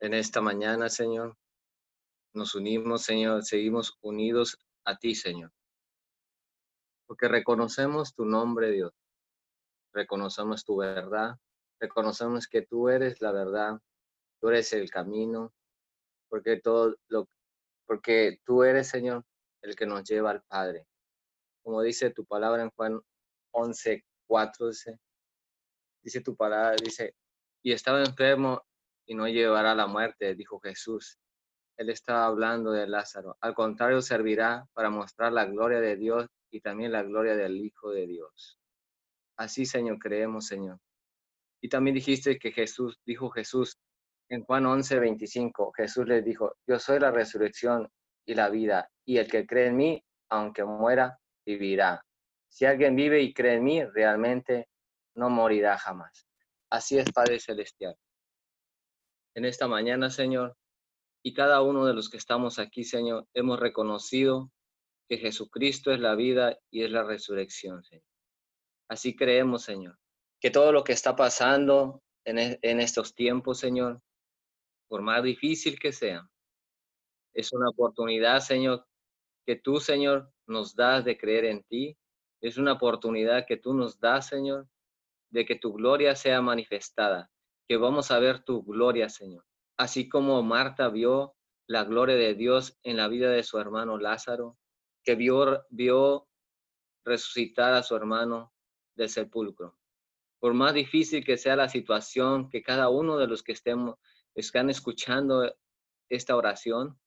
[0.00, 1.36] En esta mañana, Señor,
[2.32, 5.50] nos unimos, Señor, seguimos unidos a ti, Señor.
[7.08, 8.92] Porque reconocemos tu nombre, Dios.
[9.92, 11.36] Reconocemos tu verdad.
[11.80, 13.80] Reconocemos que tú eres la verdad.
[14.40, 15.52] Tú eres el camino.
[16.28, 17.28] Porque todo lo
[17.86, 19.24] porque tú eres, Señor,
[19.62, 20.86] el que nos lleva al Padre.
[21.64, 23.00] Como dice tu palabra en Juan
[23.52, 24.98] 11, 4, dice,
[26.02, 27.14] dice tu palabra, dice,
[27.62, 28.62] y estaba enfermo
[29.06, 31.18] y no llevará la muerte, dijo Jesús.
[31.76, 33.36] Él estaba hablando de Lázaro.
[33.40, 37.90] Al contrario, servirá para mostrar la gloria de Dios y también la gloria del Hijo
[37.90, 38.58] de Dios.
[39.36, 40.78] Así, Señor, creemos, Señor.
[41.60, 43.78] Y también dijiste que Jesús, dijo Jesús
[44.28, 47.88] en Juan 11, 25, Jesús les dijo, yo soy la resurrección
[48.26, 52.04] y la vida, y el que cree en mí, aunque muera, vivirá.
[52.48, 54.68] Si alguien vive y cree en mí, realmente
[55.18, 56.26] no morirá jamás.
[56.70, 57.96] Así es, Padre Celestial.
[59.34, 60.56] En esta mañana, Señor,
[61.22, 64.50] y cada uno de los que estamos aquí, Señor, hemos reconocido
[65.08, 68.04] que Jesucristo es la vida y es la resurrección, Señor.
[68.88, 69.98] Así creemos, Señor,
[70.40, 74.00] que todo lo que está pasando en, en estos tiempos, Señor,
[74.88, 76.28] por más difícil que sea,
[77.34, 78.86] Es una oportunidad, Señor,
[79.46, 81.96] que tú, Señor, nos das de creer en ti.
[82.40, 84.66] Es una oportunidad que tú nos das, Señor,
[85.30, 87.30] de que tu gloria sea manifestada,
[87.68, 89.44] que vamos a ver tu gloria, Señor.
[89.76, 91.34] Así como Marta vio
[91.66, 94.56] la gloria de Dios en la vida de su hermano Lázaro,
[95.04, 96.28] que vio, vio
[97.04, 98.52] resucitar a su hermano
[98.96, 99.78] del sepulcro.
[100.40, 103.96] Por más difícil que sea la situación, que cada uno de los que estemos,
[104.34, 105.54] están escuchando
[106.08, 106.98] esta oración,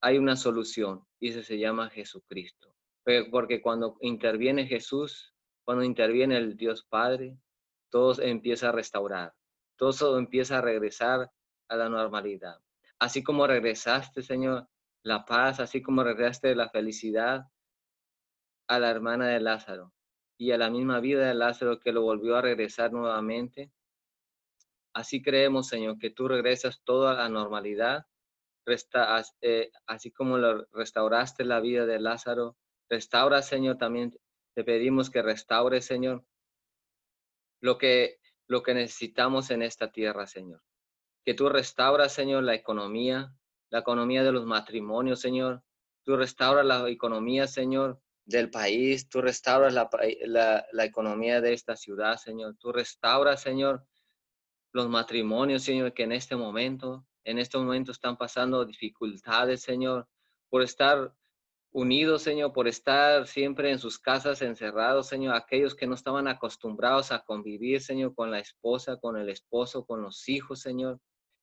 [0.00, 2.74] hay una solución y se llama Jesucristo.
[3.30, 5.35] Porque cuando interviene Jesús,
[5.66, 7.36] cuando interviene el Dios Padre,
[7.90, 9.34] todo empieza a restaurar,
[9.76, 11.32] todo empieza a regresar
[11.68, 12.60] a la normalidad.
[13.00, 14.68] Así como regresaste, Señor,
[15.02, 17.46] la paz, así como regresaste la felicidad
[18.68, 19.92] a la hermana de Lázaro
[20.38, 23.72] y a la misma vida de Lázaro que lo volvió a regresar nuevamente.
[24.94, 28.06] Así creemos, Señor, que tú regresas toda la normalidad,
[29.40, 32.56] eh, así como lo restauraste la vida de Lázaro,
[32.88, 34.16] restaura, Señor, también
[34.56, 36.24] te pedimos que restaure, Señor,
[37.60, 40.62] lo que, lo que necesitamos en esta tierra, Señor.
[41.26, 43.34] Que tú restauras, Señor, la economía,
[43.68, 45.62] la economía de los matrimonios, Señor.
[46.04, 49.10] Tú restauras la economía, Señor, del país.
[49.10, 49.90] Tú restauras la,
[50.72, 52.56] la, economía de esta ciudad, Señor.
[52.58, 53.84] Tú restauras, Señor,
[54.72, 60.08] los matrimonios, Señor, que en este momento, en este momento están pasando dificultades, Señor,
[60.48, 61.12] por estar
[61.72, 67.12] unidos, Señor, por estar siempre en sus casas encerrados, Señor, aquellos que no estaban acostumbrados
[67.12, 71.00] a convivir, Señor, con la esposa, con el esposo, con los hijos, Señor.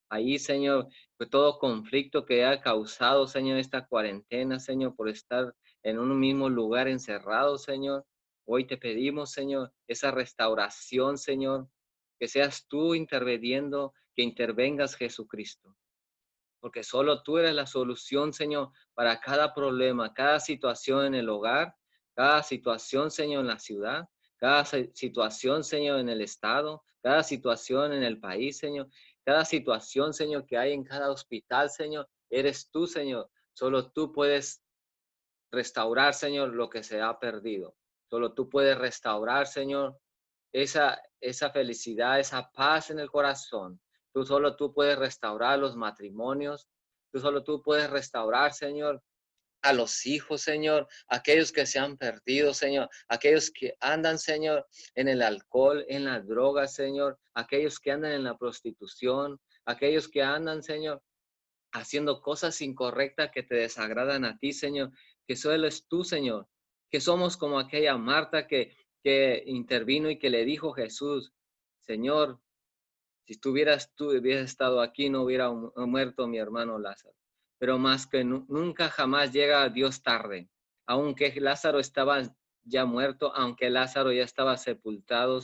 [0.09, 0.87] Ahí, Señor,
[1.29, 6.87] todo conflicto que ha causado, Señor, esta cuarentena, Señor, por estar en un mismo lugar
[6.87, 8.05] encerrado, Señor.
[8.45, 11.67] Hoy te pedimos, Señor, esa restauración, Señor,
[12.19, 15.75] que seas tú interveniendo, que intervengas Jesucristo
[16.63, 21.75] porque solo tú eres la solución, Señor, para cada problema, cada situación en el hogar,
[22.13, 28.03] cada situación, Señor, en la ciudad, cada situación, Señor, en el estado, cada situación en
[28.03, 28.87] el país, Señor,
[29.25, 33.29] cada situación, Señor, que hay en cada hospital, Señor, eres tú, Señor.
[33.51, 34.63] Solo tú puedes
[35.51, 37.75] restaurar, Señor, lo que se ha perdido.
[38.09, 39.99] Solo tú puedes restaurar, Señor,
[40.53, 43.81] esa, esa felicidad, esa paz en el corazón,
[44.13, 46.69] Tú solo tú puedes restaurar los matrimonios.
[47.11, 49.03] Tú solo tú puedes restaurar, Señor,
[49.63, 55.07] a los hijos, Señor, aquellos que se han perdido, Señor, aquellos que andan, Señor, en
[55.07, 60.63] el alcohol, en la droga, Señor, aquellos que andan en la prostitución, aquellos que andan,
[60.63, 61.01] Señor,
[61.71, 64.91] haciendo cosas incorrectas que te desagradan a ti, Señor,
[65.25, 66.47] que solo es tú, Señor,
[66.91, 71.33] que somos como aquella Marta que, que intervino y que le dijo Jesús,
[71.79, 72.42] Señor,
[73.25, 77.15] si estuvieras tú hubieras estado aquí, no hubiera muerto mi hermano Lázaro.
[77.57, 80.49] Pero más que nunca jamás llega Dios tarde.
[80.85, 82.21] Aunque Lázaro estaba
[82.63, 85.41] ya muerto, aunque Lázaro ya estaba sepultado,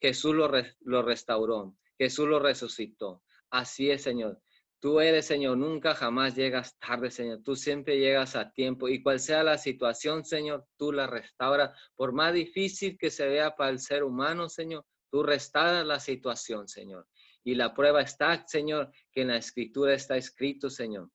[0.00, 3.22] Jesús lo, lo restauró, Jesús lo resucitó.
[3.50, 4.40] Así es, Señor.
[4.80, 7.40] Tú eres, Señor, nunca jamás llegas tarde, Señor.
[7.44, 8.88] Tú siempre llegas a tiempo.
[8.88, 11.78] Y cual sea la situación, Señor, tú la restauras.
[11.94, 16.66] Por más difícil que se vea para el ser humano, Señor, tú restauras la situación,
[16.66, 17.06] Señor.
[17.44, 21.10] Y la prueba está, Señor, que en la escritura está escrito, Señor.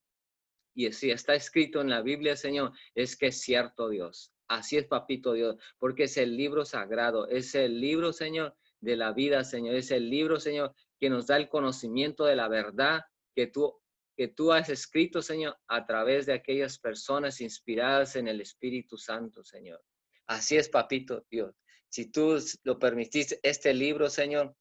[0.75, 4.31] Y si está escrito en la Biblia, Señor, es que es cierto, Dios.
[4.47, 9.11] Así es, papito Dios, porque es el libro sagrado, es el libro, Señor, de la
[9.11, 9.75] vida, Señor.
[9.75, 13.01] Es el libro, Señor, que nos da el conocimiento de la verdad
[13.35, 13.73] que tú,
[14.15, 19.43] que tú has escrito, Señor, a través de aquellas personas inspiradas en el Espíritu Santo,
[19.43, 19.81] Señor.
[20.27, 21.55] Así es, papito Dios.
[21.89, 24.55] Si tú lo permitiste, este libro, Señor,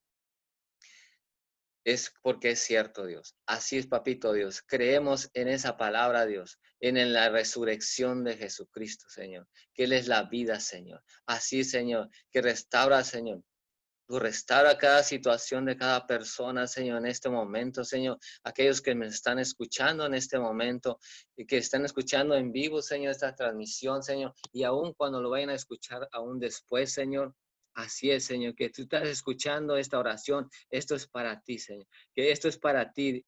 [1.86, 3.36] es porque es cierto, Dios.
[3.46, 4.60] Así es, papito Dios.
[4.60, 10.24] Creemos en esa palabra, Dios, en la resurrección de Jesucristo, Señor, que Él es la
[10.24, 11.02] vida, Señor.
[11.26, 13.40] Así, Señor, que restaura, Señor.
[14.08, 18.18] Tú restaura cada situación de cada persona, Señor, en este momento, Señor.
[18.42, 20.98] Aquellos que me están escuchando en este momento
[21.36, 24.34] y que están escuchando en vivo, Señor, esta transmisión, Señor.
[24.52, 27.32] Y aún cuando lo vayan a escuchar aún después, Señor,
[27.76, 30.48] Así es, Señor, que tú estás escuchando esta oración.
[30.70, 31.86] Esto es para ti, Señor.
[32.14, 33.22] Que esto es para ti,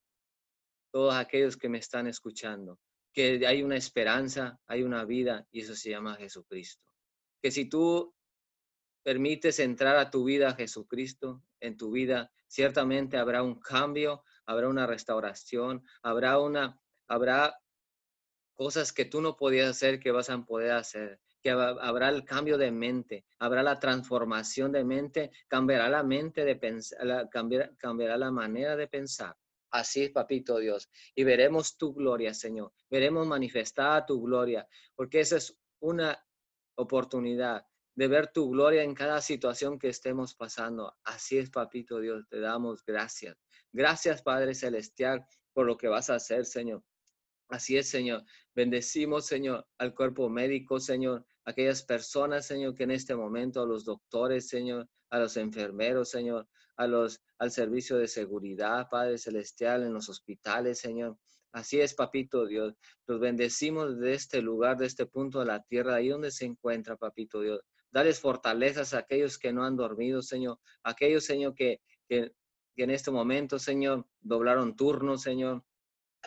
[0.91, 2.81] todos aquellos que me están escuchando.
[3.13, 6.83] Que hay una esperanza, hay una vida y eso se llama Jesucristo.
[7.43, 8.15] Que si tú
[9.03, 14.87] permites entrar a tu vida Jesucristo, en tu vida, ciertamente habrá un cambio, habrá una
[14.87, 17.61] restauración, habrá una, habrá
[18.55, 22.59] cosas que tú no podías hacer que vas a poder hacer que habrá el cambio
[22.59, 28.31] de mente, habrá la transformación de mente, cambiará la mente de pensar, cambiará, cambiará la
[28.31, 29.37] manera de pensar.
[29.71, 30.89] Así es, papito Dios.
[31.15, 32.73] Y veremos tu gloria, Señor.
[32.91, 36.19] Veremos manifestada tu gloria, porque esa es una
[36.77, 37.65] oportunidad
[37.95, 40.97] de ver tu gloria en cada situación que estemos pasando.
[41.05, 42.27] Así es, papito Dios.
[42.29, 43.37] Te damos gracias.
[43.73, 46.83] Gracias, Padre Celestial, por lo que vas a hacer, Señor.
[47.49, 48.25] Así es, Señor.
[48.59, 53.85] Bendecimos, Señor, al cuerpo médico, Señor, aquellas personas, Señor, que en este momento, a los
[53.85, 59.95] doctores, Señor, a los enfermeros, Señor, a los, al servicio de seguridad, Padre Celestial, en
[59.95, 61.17] los hospitales, Señor.
[61.53, 62.75] Así es, Papito Dios.
[63.07, 66.97] Los bendecimos de este lugar, de este punto de la tierra, ahí donde se encuentra,
[66.97, 67.61] Papito Dios.
[67.93, 70.59] Dales fortalezas a aquellos que no han dormido, Señor.
[70.83, 72.33] Aquellos, Señor, que, que,
[72.75, 75.63] que en este momento, Señor, doblaron turnos, Señor.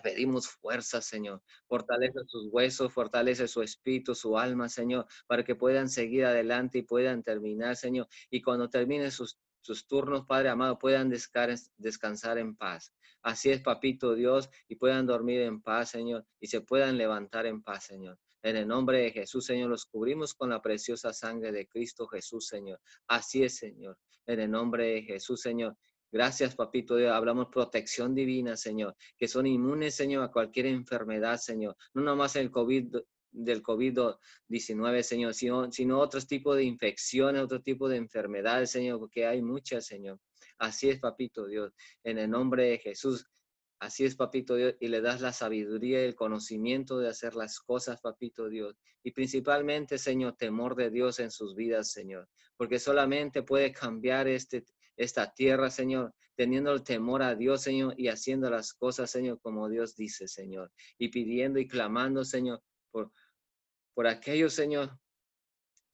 [0.01, 1.41] Pedimos fuerza, Señor.
[1.67, 6.83] Fortalece sus huesos, fortalece su espíritu, su alma, Señor, para que puedan seguir adelante y
[6.83, 8.07] puedan terminar, Señor.
[8.29, 12.93] Y cuando terminen sus, sus turnos, Padre amado, puedan descansar en paz.
[13.21, 17.61] Así es, Papito Dios, y puedan dormir en paz, Señor, y se puedan levantar en
[17.61, 18.17] paz, Señor.
[18.43, 22.47] En el nombre de Jesús, Señor, los cubrimos con la preciosa sangre de Cristo Jesús,
[22.47, 22.79] Señor.
[23.07, 23.99] Así es, Señor.
[24.25, 25.77] En el nombre de Jesús, Señor.
[26.11, 26.95] Gracias, papito.
[27.09, 31.77] Hablamos protección divina, Señor, que son inmunes, Señor, a cualquier enfermedad, Señor.
[31.93, 32.97] No nomás el COVID
[33.31, 39.25] del COVID-19, Señor, sino, sino otros tipos de infecciones, otro tipo de enfermedades, Señor, porque
[39.25, 40.19] hay muchas, Señor.
[40.57, 41.71] Así es, papito Dios,
[42.03, 43.25] en el nombre de Jesús.
[43.79, 47.59] Así es, papito Dios, y le das la sabiduría y el conocimiento de hacer las
[47.59, 48.75] cosas, papito Dios.
[49.01, 54.65] Y principalmente, Señor, temor de Dios en sus vidas, Señor, porque solamente puede cambiar este,
[55.03, 59.69] esta tierra, Señor, teniendo el temor a Dios, Señor, y haciendo las cosas, Señor, como
[59.69, 63.11] Dios dice, Señor, y pidiendo y clamando, Señor, por,
[63.93, 64.97] por aquellos, Señor,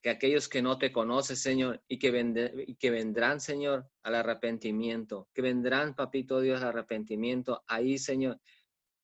[0.01, 5.41] que aquellos que no te conocen, Señor, y que, que vendrán, Señor, al arrepentimiento, que
[5.41, 8.39] vendrán, papito Dios, al arrepentimiento, ahí, Señor,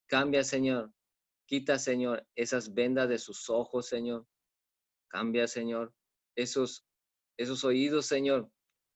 [0.07, 0.91] cambia, Señor,
[1.45, 4.27] quita, Señor, esas vendas de sus ojos, Señor,
[5.07, 5.93] cambia, Señor,
[6.35, 6.85] esos,
[7.37, 8.49] esos oídos, Señor,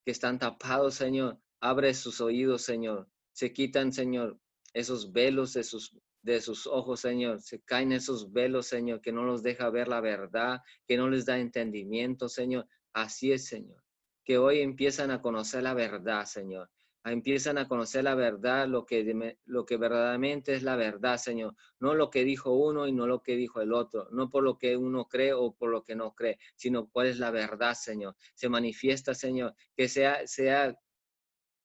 [0.08, 1.38] que están tapados, Señor.
[1.60, 3.10] Abre sus oídos, Señor.
[3.34, 4.40] Se quitan, Señor,
[4.74, 7.42] esos velos de sus, de sus ojos, Señor.
[7.42, 11.26] Se caen esos velos, Señor, que no los deja ver la verdad, que no les
[11.26, 12.70] da entendimiento, Señor.
[12.94, 13.84] Así es, Señor.
[14.24, 16.70] Que hoy empiezan a conocer la verdad, Señor
[17.06, 21.56] empiezan a conocer la verdad, lo que, lo que verdaderamente es la verdad, Señor.
[21.80, 24.08] No lo que dijo uno y no lo que dijo el otro.
[24.12, 27.20] No por lo que uno cree o por lo que no cree, sino cuál es
[27.20, 28.16] la verdad, Señor.
[28.36, 29.54] Se manifiesta, Señor.
[29.76, 30.78] Que sea, sea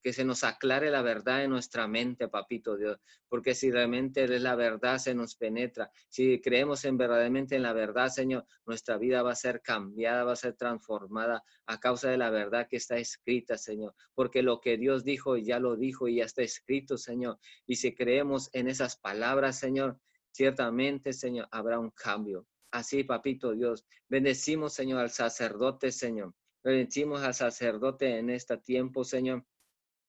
[0.03, 2.99] que se nos aclare la verdad en nuestra mente, papito Dios,
[3.29, 5.91] porque si realmente es la verdad, se nos penetra.
[6.09, 10.33] Si creemos en verdaderamente en la verdad, Señor, nuestra vida va a ser cambiada, va
[10.33, 14.77] a ser transformada a causa de la verdad que está escrita, Señor, porque lo que
[14.77, 17.39] Dios dijo ya lo dijo y ya está escrito, Señor.
[17.67, 20.01] Y si creemos en esas palabras, Señor,
[20.33, 22.47] ciertamente, Señor, habrá un cambio.
[22.73, 26.35] Así, papito Dios, bendecimos, Señor, al sacerdote, Señor.
[26.65, 29.45] Bendecimos al sacerdote en este tiempo, Señor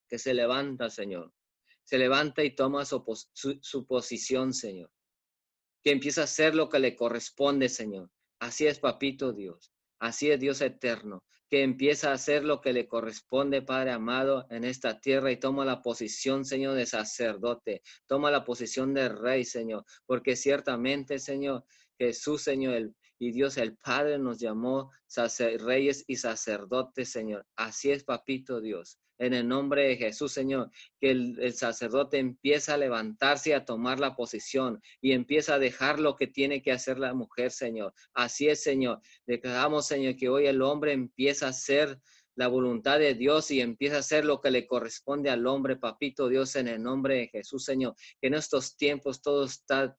[0.07, 1.31] que se levanta, Señor.
[1.83, 3.03] Se levanta y toma su,
[3.87, 4.89] posición, Señor.
[5.83, 8.09] Que empieza a hacer lo que le corresponde, Señor.
[8.39, 9.71] Así es, papito Dios.
[9.99, 14.63] Así es Dios eterno, que empieza a hacer lo que le corresponde, Padre amado, en
[14.63, 17.81] esta tierra y toma la posición, Señor, de sacerdote.
[18.07, 21.65] Toma la posición de rey, Señor, porque ciertamente, Señor,
[21.97, 24.91] Jesús, Señor, y Dios el Padre nos llamó
[25.59, 27.45] reyes y sacerdotes, Señor.
[27.55, 32.77] Así es, papito Dios en el nombre de Jesús, Señor, que el, sacerdote empieza a
[32.77, 36.99] levantarse y a tomar la posición y empieza a dejar lo que tiene que hacer
[36.99, 37.93] la mujer, Señor.
[38.13, 39.01] Así es, Señor.
[39.25, 41.99] Declaramos, Señor, que hoy el hombre empieza a hacer
[42.35, 46.27] la voluntad de Dios y empieza a hacer lo que le corresponde al hombre, papito
[46.27, 47.95] Dios, en el nombre de Jesús, Señor.
[48.19, 49.95] Que en estos tiempos todo está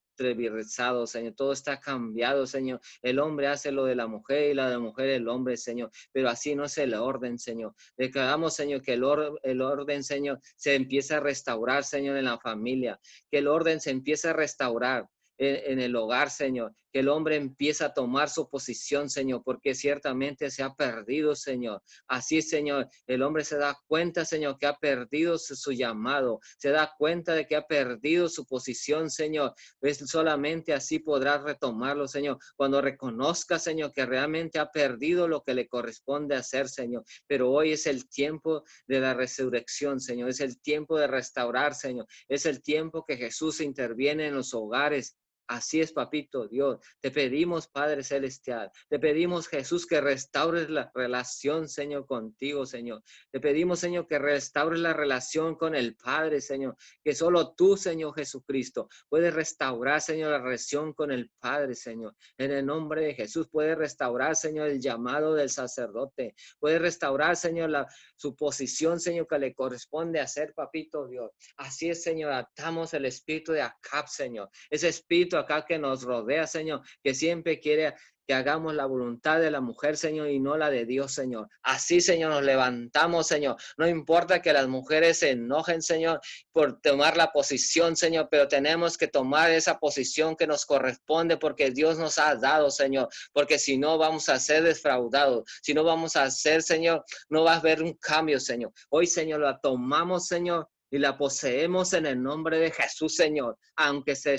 [1.07, 1.35] Señor.
[1.35, 2.81] Todo está cambiado, Señor.
[3.03, 5.91] El hombre hace lo de la mujer y la de mujer el hombre, Señor.
[6.13, 7.75] Pero así no es el orden, Señor.
[7.97, 9.05] Declaramos, Señor, que el,
[9.43, 12.99] el orden, Señor, se empieza a restaurar, Señor, en la familia.
[13.31, 15.09] Que el orden se empieza a restaurar
[15.39, 16.75] en, el hogar, Señor.
[16.95, 21.83] Que el hombre empiece a tomar su posición, Señor, porque ciertamente se ha perdido, Señor.
[22.07, 26.39] Así, Señor, el hombre se da cuenta, Señor, que ha perdido su, llamado.
[26.57, 29.55] Se da cuenta de que ha perdido su posición, Señor.
[29.81, 32.39] Es solamente así podrá retomarlo, Señor.
[32.55, 37.05] Cuando reconozca, Señor, que realmente ha perdido lo que le corresponde hacer, Señor.
[37.27, 40.29] Pero hoy es el tiempo de la resurrección, Señor.
[40.29, 42.07] Es el tiempo de restaurar, Señor.
[42.29, 45.17] Es el tiempo que Jesús interviene en los hogares
[45.47, 46.79] Así es, papito Dios.
[47.01, 48.71] Te pedimos, Padre Celestial.
[48.89, 53.03] Te pedimos, Jesús, que restaures la relación, Señor, contigo, Señor.
[53.31, 56.77] Te pedimos, Señor, que restaures la relación con el Padre, Señor.
[57.03, 62.15] Que solo tú, Señor Jesucristo, puedes restaurar, Señor, la relación con el Padre, Señor.
[62.39, 66.35] En el nombre de Jesús, puedes restaurar, Señor, el llamado del sacerdote.
[66.59, 67.87] Puedes restaurar, Señor, la,
[68.17, 71.31] su posición, Señor, que le corresponde hacer, papito Dios.
[71.57, 72.33] Así es, Señor.
[72.33, 74.49] Atamos el espíritu de Acab, Señor.
[74.71, 77.95] Ese espíritu acá que nos rodea, Señor, que siempre quiere
[78.27, 81.49] que hagamos la voluntad de la mujer, Señor, y no la de Dios, Señor.
[81.63, 83.57] Así, Señor, nos levantamos, Señor.
[83.77, 86.21] No importa que las mujeres se enojen, Señor,
[86.53, 91.71] por tomar la posición, Señor, pero tenemos que tomar esa posición que nos corresponde porque
[91.71, 96.17] Dios nos ha dado, Señor, porque si no vamos a ser defraudados, si no vamos
[96.17, 98.73] a hacer, Señor, no va a haber un cambio, Señor.
[98.89, 104.15] Hoy, Señor, la tomamos, Señor, y la poseemos en el nombre de Jesús, Señor, aunque
[104.15, 104.37] se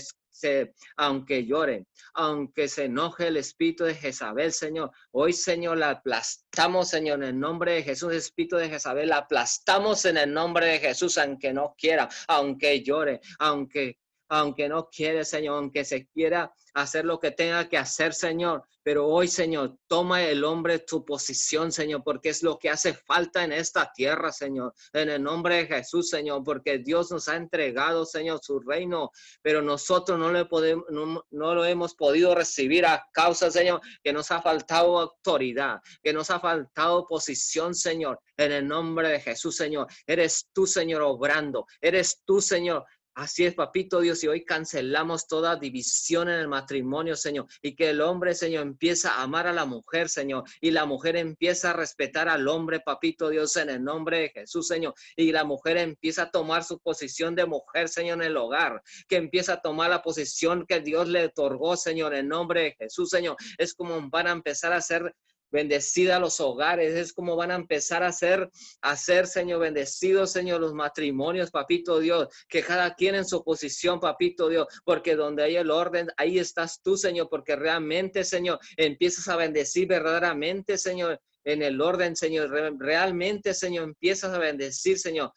[0.95, 4.91] aunque llore, aunque se enoje el espíritu de Jezabel, Señor.
[5.11, 10.05] Hoy, Señor, la aplastamos, Señor, en el nombre de Jesús, espíritu de Jezabel, la aplastamos
[10.05, 13.97] en el nombre de Jesús, aunque no quiera, aunque llore, aunque
[14.29, 18.63] aunque no quiere, Señor, aunque se quiera hacer lo que tenga que hacer, Señor.
[18.83, 23.43] Pero hoy, Señor, toma el hombre tu posición, Señor, porque es lo que hace falta
[23.43, 24.73] en esta tierra, Señor.
[24.93, 29.09] En el nombre de Jesús, Señor, porque Dios nos ha entregado, Señor, su reino,
[29.41, 34.99] pero nosotros no, no lo hemos podido recibir a causa, Señor, que nos ha faltado
[34.99, 38.19] autoridad, que nos ha faltado posición, Señor.
[38.37, 39.87] En el nombre de Jesús, Señor.
[40.05, 41.65] Eres tú, Señor, obrando.
[41.81, 42.85] Eres tú, Señor,
[43.15, 47.91] Así es, papito Dios, y hoy cancelamos toda división en el matrimonio, Señor, y que
[47.91, 51.73] el hombre, Señor, empieza a amar a la mujer, Señor, y la mujer empieza a
[51.73, 56.23] respetar al hombre, papito Dios, en el nombre de Jesús, Señor, y la mujer empieza
[56.23, 60.01] a tomar su posición de mujer, Señor, en el hogar, que empieza a tomar la
[60.01, 63.37] posición que Dios le otorgó, Señor, en nombre de Jesús, Señor.
[63.57, 65.15] Es como van a empezar a ser
[65.55, 68.51] bendecida los hogares, es como van a empezar a ser,
[68.81, 73.99] a ser, Señor, bendecidos, Señor, los matrimonios, papito Dios, que cada quien en su posición,
[73.99, 79.27] papito Dios, porque donde hay el orden, ahí estás tú, Señor, porque realmente, Señor, empiezas
[79.29, 85.31] a bendecir verdaderamente, Señor, en el orden, Señor, realmente, Señor, empiezas a bendecir, Señor.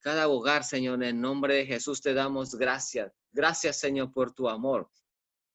[0.00, 3.12] Cada hogar, Señor, en nombre de Jesús te damos gracias.
[3.32, 4.90] Gracias, Señor, por tu amor.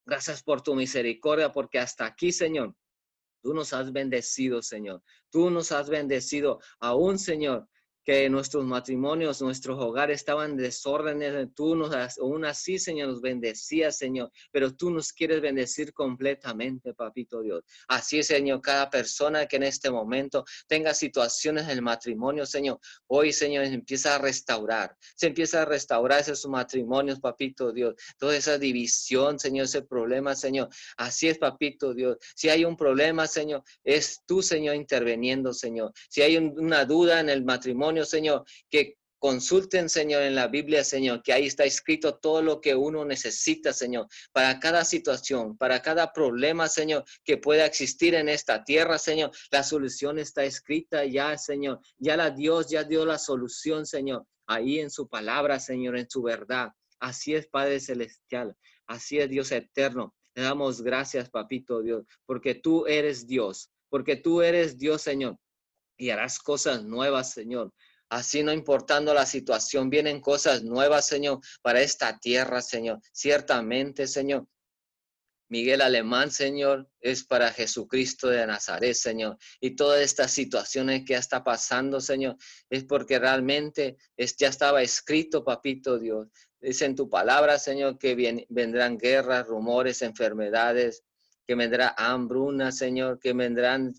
[0.06, 2.76] Gracias por tu misericordia, porque hasta aquí, Señor,
[3.44, 5.04] Tú nos has bendecido, Señor.
[5.30, 7.68] Tú nos has bendecido aún, Señor,
[8.04, 11.50] que nuestros matrimonios, nuestros hogares estaban desórdenes.
[11.56, 17.42] Tú nos, aún así, Señor, nos bendecías, Señor, pero tú nos quieres bendecir completamente, Papito
[17.42, 17.64] Dios.
[17.88, 23.32] Así, Señor, cada persona que en este momento tenga situaciones en el matrimonio, Señor, hoy,
[23.32, 29.40] Señor, empieza a restaurar, se empieza a restaurar esos matrimonios, Papito Dios, toda esa división,
[29.40, 30.70] Señor, ese problema, Señor.
[30.98, 32.18] Así es, Papito Dios.
[32.36, 35.94] Si hay un problema, Señor, es tú, Señor, interviniendo, Señor.
[36.10, 41.24] Si hay una duda en el matrimonio, Señor, que consulten, Señor, en la Biblia, Señor,
[41.24, 46.12] que ahí está escrito todo lo que uno necesita, Señor, para cada situación, para cada
[46.12, 49.32] problema, Señor, que pueda existir en esta tierra, Señor.
[49.50, 51.80] La solución está escrita ya, Señor.
[51.98, 56.22] Ya la Dios ya dio la solución, Señor, ahí en su palabra, Señor, en su
[56.22, 56.72] verdad.
[57.00, 58.58] Así es, Padre Celestial.
[58.88, 60.14] Así es, Dios eterno.
[60.36, 65.38] Le damos gracias, Papito Dios, porque tú eres Dios, porque tú eres Dios, Señor
[65.98, 67.74] y harás cosas nuevas, Señor.
[68.10, 73.00] Así no importando la situación, vienen cosas nuevas, Señor, para esta tierra, Señor.
[73.12, 74.48] Ciertamente, Señor.
[75.50, 79.38] Miguel Alemán, Señor, es para Jesucristo de Nazaret, Señor.
[79.60, 82.38] Y todas estas situaciones que está pasando, Señor,
[82.70, 83.98] es porque realmente
[84.38, 86.28] ya estaba escrito, papito Dios.
[86.60, 91.04] Es en tu palabra, Señor, que vendrán guerras, rumores, enfermedades,
[91.46, 93.94] que vendrá hambruna, Señor, que vendrán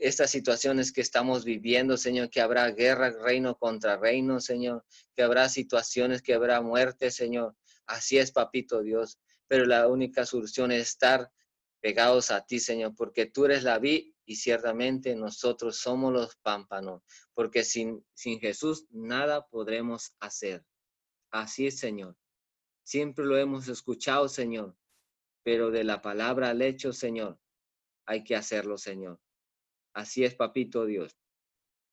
[0.00, 4.84] estas situaciones que estamos viviendo, Señor, que habrá guerra reino contra reino, Señor,
[5.14, 7.54] que habrá situaciones, que habrá muerte, Señor.
[7.86, 9.18] Así es, papito Dios.
[9.46, 11.30] Pero la única solución es estar
[11.80, 17.02] pegados a ti, Señor, porque tú eres la vid y ciertamente nosotros somos los pámpanos,
[17.34, 20.64] porque sin, sin Jesús nada podremos hacer.
[21.30, 22.16] Así es, Señor.
[22.84, 24.76] Siempre lo hemos escuchado, Señor,
[25.42, 27.38] pero de la palabra al hecho, Señor,
[28.06, 29.20] hay que hacerlo, Señor.
[29.94, 31.16] Así es, papito Dios.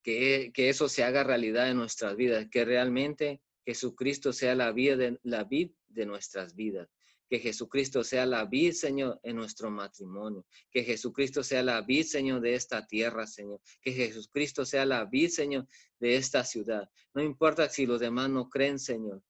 [0.03, 4.95] Que, que eso se haga realidad en nuestras vidas, que realmente Jesucristo sea la vida
[4.95, 6.87] de, la vid de nuestras vidas.
[7.29, 10.45] Que Jesucristo sea la vid, Señor, en nuestro matrimonio.
[10.71, 13.59] Que Jesucristo sea la vid, Señor, de esta tierra, Señor.
[13.81, 15.67] Que Jesucristo sea la vid, Señor,
[15.99, 16.89] de esta ciudad.
[17.13, 19.21] No importa si los demás no creen, Señor.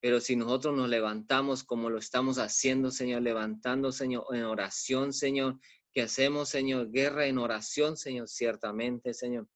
[0.00, 5.60] Pero si nosotros nos levantamos como lo estamos haciendo, Señor, levantando, Señor, en oración, Señor,
[5.94, 9.48] que hacemos, Señor, guerra en oración, Señor, ciertamente, Señor.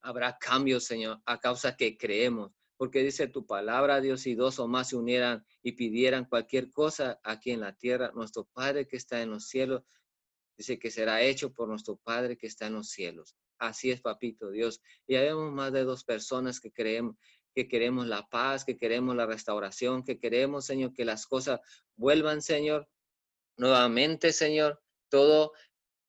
[0.00, 4.66] Habrá cambios, Señor, a causa que creemos, porque dice tu palabra, Dios, si dos o
[4.66, 9.22] más se unieran y pidieran cualquier cosa aquí en la tierra, nuestro Padre que está
[9.22, 9.84] en los cielos,
[10.58, 13.36] dice que será hecho por nuestro Padre que está en los cielos.
[13.58, 14.82] Así es, papito Dios.
[15.06, 17.16] Y habemos más de dos personas que creemos
[17.54, 21.60] que queremos la paz, que queremos la restauración, que queremos, Señor, que las cosas
[21.96, 22.88] vuelvan, Señor,
[23.56, 24.82] nuevamente, Señor,
[25.12, 25.52] todo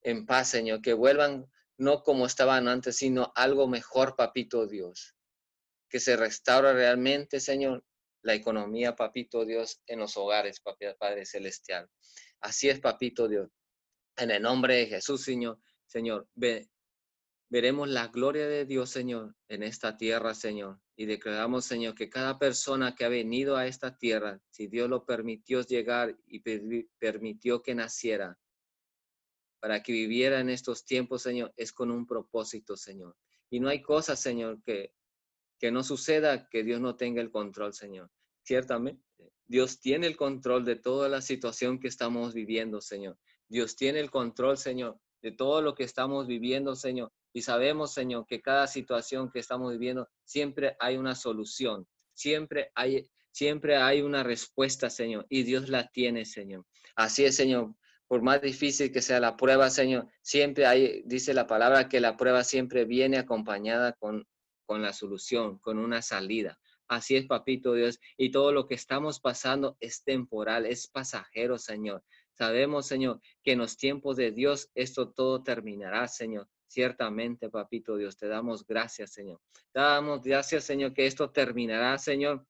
[0.02, 1.46] en paz, Señor, que vuelvan
[1.78, 5.16] no como estaban antes, sino algo mejor, papito Dios
[5.94, 7.86] que se restaura realmente, Señor,
[8.24, 10.60] la economía, papito Dios, en los hogares,
[10.98, 11.88] Padre Celestial.
[12.42, 13.52] Así es, papito Dios.
[14.18, 16.28] En el nombre de Jesús, Señor, Señor,
[17.48, 20.82] veremos la gloria de Dios, Señor, en esta tierra, Señor.
[20.96, 25.06] Y declaramos, Señor, que cada persona que ha venido a esta tierra, si Dios lo
[25.06, 26.40] permitió llegar y
[26.98, 28.40] permitió que naciera,
[29.64, 33.16] para que viviera en estos tiempos, Señor, es con un propósito, Señor.
[33.50, 34.92] Y no hay cosa, Señor, que
[35.64, 38.12] que no suceda que Dios no tenga el control, Señor.
[38.42, 39.02] Ciertamente,
[39.46, 43.18] Dios tiene el control de toda la situación que estamos viviendo, Señor.
[43.48, 47.14] Dios tiene el control, Señor, de todo lo que estamos viviendo, Señor.
[47.32, 53.10] Y sabemos, Señor, que cada situación que estamos viviendo, siempre hay una solución, siempre hay,
[53.32, 56.66] siempre hay una respuesta, Señor, y Dios la tiene, Señor.
[56.94, 57.74] Así es, Señor.
[58.14, 62.16] Por más difícil que sea la prueba, Señor, siempre hay, dice la palabra, que la
[62.16, 64.28] prueba siempre viene acompañada con
[64.66, 66.60] con la solución, con una salida.
[66.88, 68.00] Así es, papito Dios.
[68.16, 72.04] Y todo lo que estamos pasando es temporal, es pasajero, Señor.
[72.34, 76.48] Sabemos, Señor, que en los tiempos de Dios esto todo terminará, Señor.
[76.68, 79.42] Ciertamente, papito Dios, te damos gracias, Señor.
[79.72, 82.46] Te damos gracias, Señor, que esto terminará, Señor.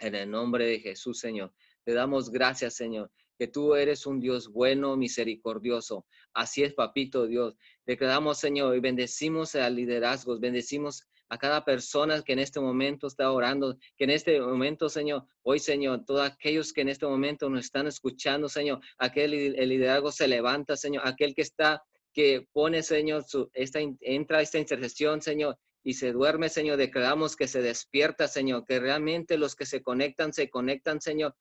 [0.00, 1.52] En el nombre de Jesús, Señor.
[1.84, 6.04] Te damos gracias, Señor, que tú eres un Dios bueno, misericordioso.
[6.34, 7.54] Así es, papito Dios.
[7.86, 13.30] Declaramos, Señor, y bendecimos al liderazgo, bendecimos a cada persona que en este momento está
[13.30, 17.66] orando, que en este momento, Señor, hoy, Señor, todos aquellos que en este momento nos
[17.66, 21.82] están escuchando, Señor, aquel el liderazgo se levanta, Señor, aquel que está,
[22.12, 27.46] que pone, Señor, su, esta, entra esta intercesión, Señor, y se duerme, Señor, declaramos que
[27.46, 31.34] se despierta, Señor, que realmente los que se conectan, se conectan, Señor,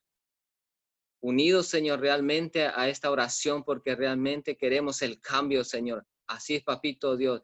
[1.19, 6.05] unidos, Señor, realmente a esta oración, porque realmente queremos el cambio, Señor.
[6.29, 7.41] Así es, papito Dios.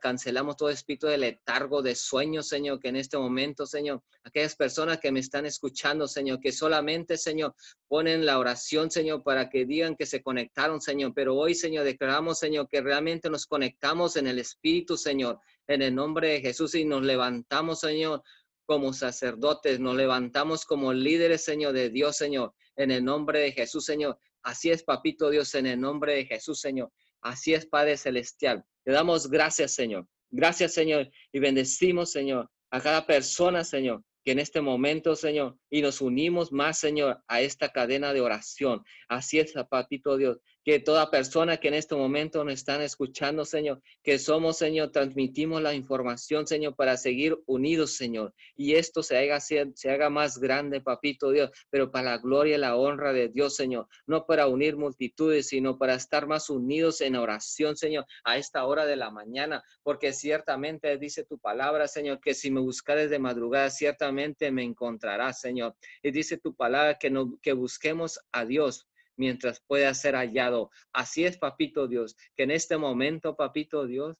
[0.00, 4.98] Cancelamos todo espíritu de letargo, de sueño, Señor, que en este momento, Señor, aquellas personas
[4.98, 7.54] que me están escuchando, Señor, que solamente, Señor,
[7.86, 11.12] ponen la oración, Señor, para que digan que se conectaron, Señor.
[11.14, 15.94] Pero hoy, Señor, declaramos, Señor, que realmente nos conectamos en el Espíritu, Señor, en el
[15.94, 18.22] nombre de Jesús y nos levantamos, Señor,
[18.64, 23.84] como sacerdotes, nos levantamos como líderes, Señor, de Dios, Señor, en el nombre de Jesús,
[23.84, 24.18] Señor.
[24.42, 26.90] Así es, papito Dios, en el nombre de Jesús, Señor.
[27.20, 28.64] Así es, Padre Celestial.
[28.84, 30.06] Te damos gracias, Señor.
[30.30, 31.10] Gracias, Señor.
[31.32, 36.52] Y bendecimos, Señor, a cada persona, Señor, que en este momento, Señor, y nos unimos
[36.52, 38.82] más, Señor, a esta cadena de oración.
[39.08, 40.38] Así es, Papito Dios
[40.68, 45.62] que toda persona que en este momento nos están escuchando, Señor, que somos, Señor, transmitimos
[45.62, 48.34] la información, Señor, para seguir unidos, Señor.
[48.54, 53.14] Y esto se haga, más grande, papito Dios, pero para la gloria y la honra
[53.14, 53.88] de Dios, Señor.
[54.06, 58.84] No para unir multitudes, sino para estar más unidos en oración, Señor, a esta hora
[58.84, 63.70] de la mañana, porque ciertamente dice tu palabra, Señor, que si me buscares de madrugada,
[63.70, 65.76] ciertamente me encontrarás, Señor.
[66.02, 68.86] Y dice tu palabra que, no, que busquemos a Dios
[69.18, 70.70] mientras pueda ser hallado.
[70.92, 74.16] Así es, papito Dios, que en este momento, papito Dios,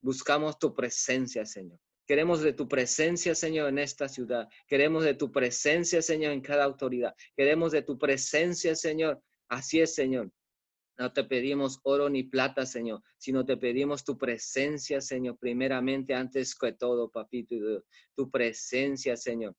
[0.00, 1.78] buscamos tu presencia, Señor.
[2.06, 4.48] Queremos de tu presencia, Señor, en esta ciudad.
[4.66, 7.14] Queremos de tu presencia, Señor, en cada autoridad.
[7.36, 9.22] Queremos de tu presencia, Señor.
[9.48, 10.32] Así es, Señor.
[10.98, 16.54] No te pedimos oro ni plata, Señor, sino te pedimos tu presencia, Señor, primeramente, antes
[16.54, 17.84] que todo, papito Dios.
[18.16, 19.54] Tu presencia, Señor.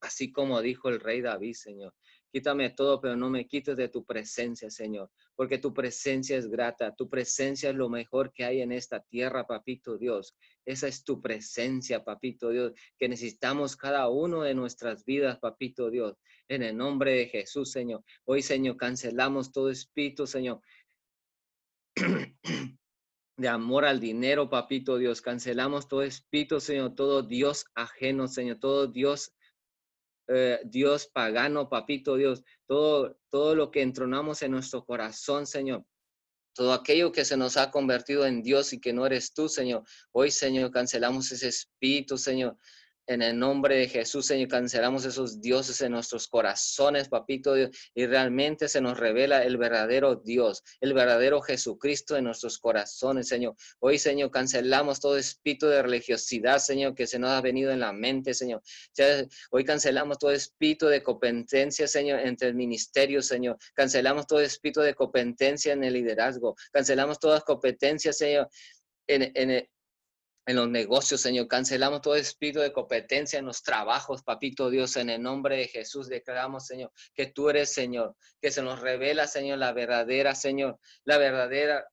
[0.00, 1.94] Así como dijo el rey David, Señor.
[2.36, 6.94] Quítame todo, pero no me quites de tu presencia, Señor, porque tu presencia es grata,
[6.94, 10.36] tu presencia es lo mejor que hay en esta tierra, papito Dios.
[10.66, 16.18] Esa es tu presencia, papito Dios, que necesitamos cada uno de nuestras vidas, papito Dios.
[16.46, 18.04] En el nombre de Jesús, Señor.
[18.26, 20.60] Hoy, Señor, cancelamos todo espíritu, Señor.
[23.38, 25.22] de amor al dinero, papito Dios.
[25.22, 29.32] Cancelamos todo espíritu, Señor, todo Dios ajeno, Señor, todo Dios
[30.28, 35.84] eh, Dios pagano, papito Dios, todo, todo lo que entronamos en nuestro corazón, Señor.
[36.54, 39.84] Todo aquello que se nos ha convertido en Dios y que no eres tú, Señor.
[40.12, 42.56] Hoy, Señor, cancelamos ese espíritu, Señor.
[43.08, 48.06] En el nombre de Jesús, Señor, cancelamos esos dioses en nuestros corazones, papito Dios, y
[48.06, 53.54] realmente se nos revela el verdadero Dios, el verdadero Jesucristo en nuestros corazones, Señor.
[53.78, 57.92] Hoy, Señor, cancelamos todo espíritu de religiosidad, Señor, que se nos ha venido en la
[57.92, 58.60] mente, Señor.
[59.50, 63.56] Hoy cancelamos todo espíritu de competencia, Señor, entre el ministerio, Señor.
[63.74, 66.56] Cancelamos todo espíritu de competencia en el liderazgo.
[66.72, 68.48] Cancelamos todas competencias, Señor,
[69.06, 69.68] en, en,
[70.46, 71.48] en los negocios, Señor.
[71.48, 76.08] Cancelamos todo espíritu de competencia en los trabajos, papito Dios, en el nombre de Jesús
[76.08, 81.18] declaramos, Señor, que tú eres, Señor, que se nos revela, Señor, la verdadera, Señor, la
[81.18, 81.86] verdadera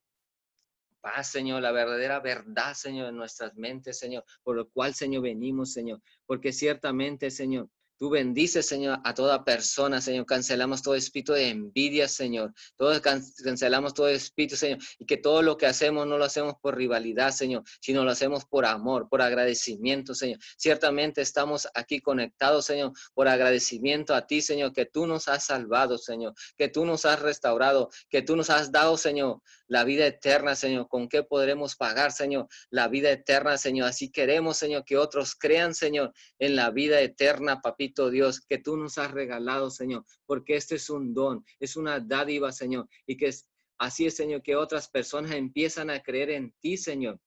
[1.01, 5.73] paz, Señor, la verdadera verdad, Señor, en nuestras mentes, Señor, por lo cual, Señor, venimos,
[5.73, 7.67] Señor, porque ciertamente, Señor,
[8.03, 10.25] Tú bendices, Señor, a toda persona, Señor.
[10.25, 12.53] Cancelamos todo espíritu de envidia, Señor.
[12.75, 14.79] Todos cancelamos todo espíritu, Señor.
[14.99, 18.43] Y que todo lo que hacemos no lo hacemos por rivalidad, Señor, sino lo hacemos
[18.43, 20.37] por amor, por agradecimiento, Señor.
[20.57, 25.97] Ciertamente estamos aquí conectados, Señor, por agradecimiento a ti, Señor, que tú nos has salvado,
[25.97, 30.55] Señor, que tú nos has restaurado, que tú nos has dado, Señor, la vida eterna,
[30.55, 30.87] Señor.
[30.87, 32.47] ¿Con qué podremos pagar, Señor?
[32.69, 33.87] La vida eterna, Señor.
[33.87, 38.77] Así queremos, Señor, que otros crean, Señor, en la vida eterna, papito Dios, que tú
[38.77, 43.31] nos has regalado, Señor, porque este es un don, es una dádiva, Señor, y que
[43.77, 47.19] así es, Señor, que otras personas empiezan a creer en ti, Señor,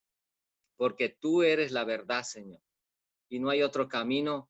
[0.76, 2.60] porque tú eres la verdad, Señor.
[3.28, 4.48] Y no hay otro camino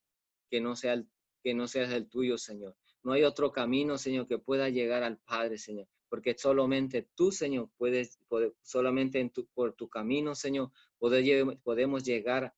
[0.50, 1.08] que no sea el,
[1.42, 2.76] que no sea el tuyo, Señor.
[3.02, 7.70] No hay otro camino, Señor, que pueda llegar al Padre, Señor, porque solamente tú, Señor,
[7.76, 8.18] puedes,
[8.62, 12.54] solamente por tu camino, Señor, podemos llegar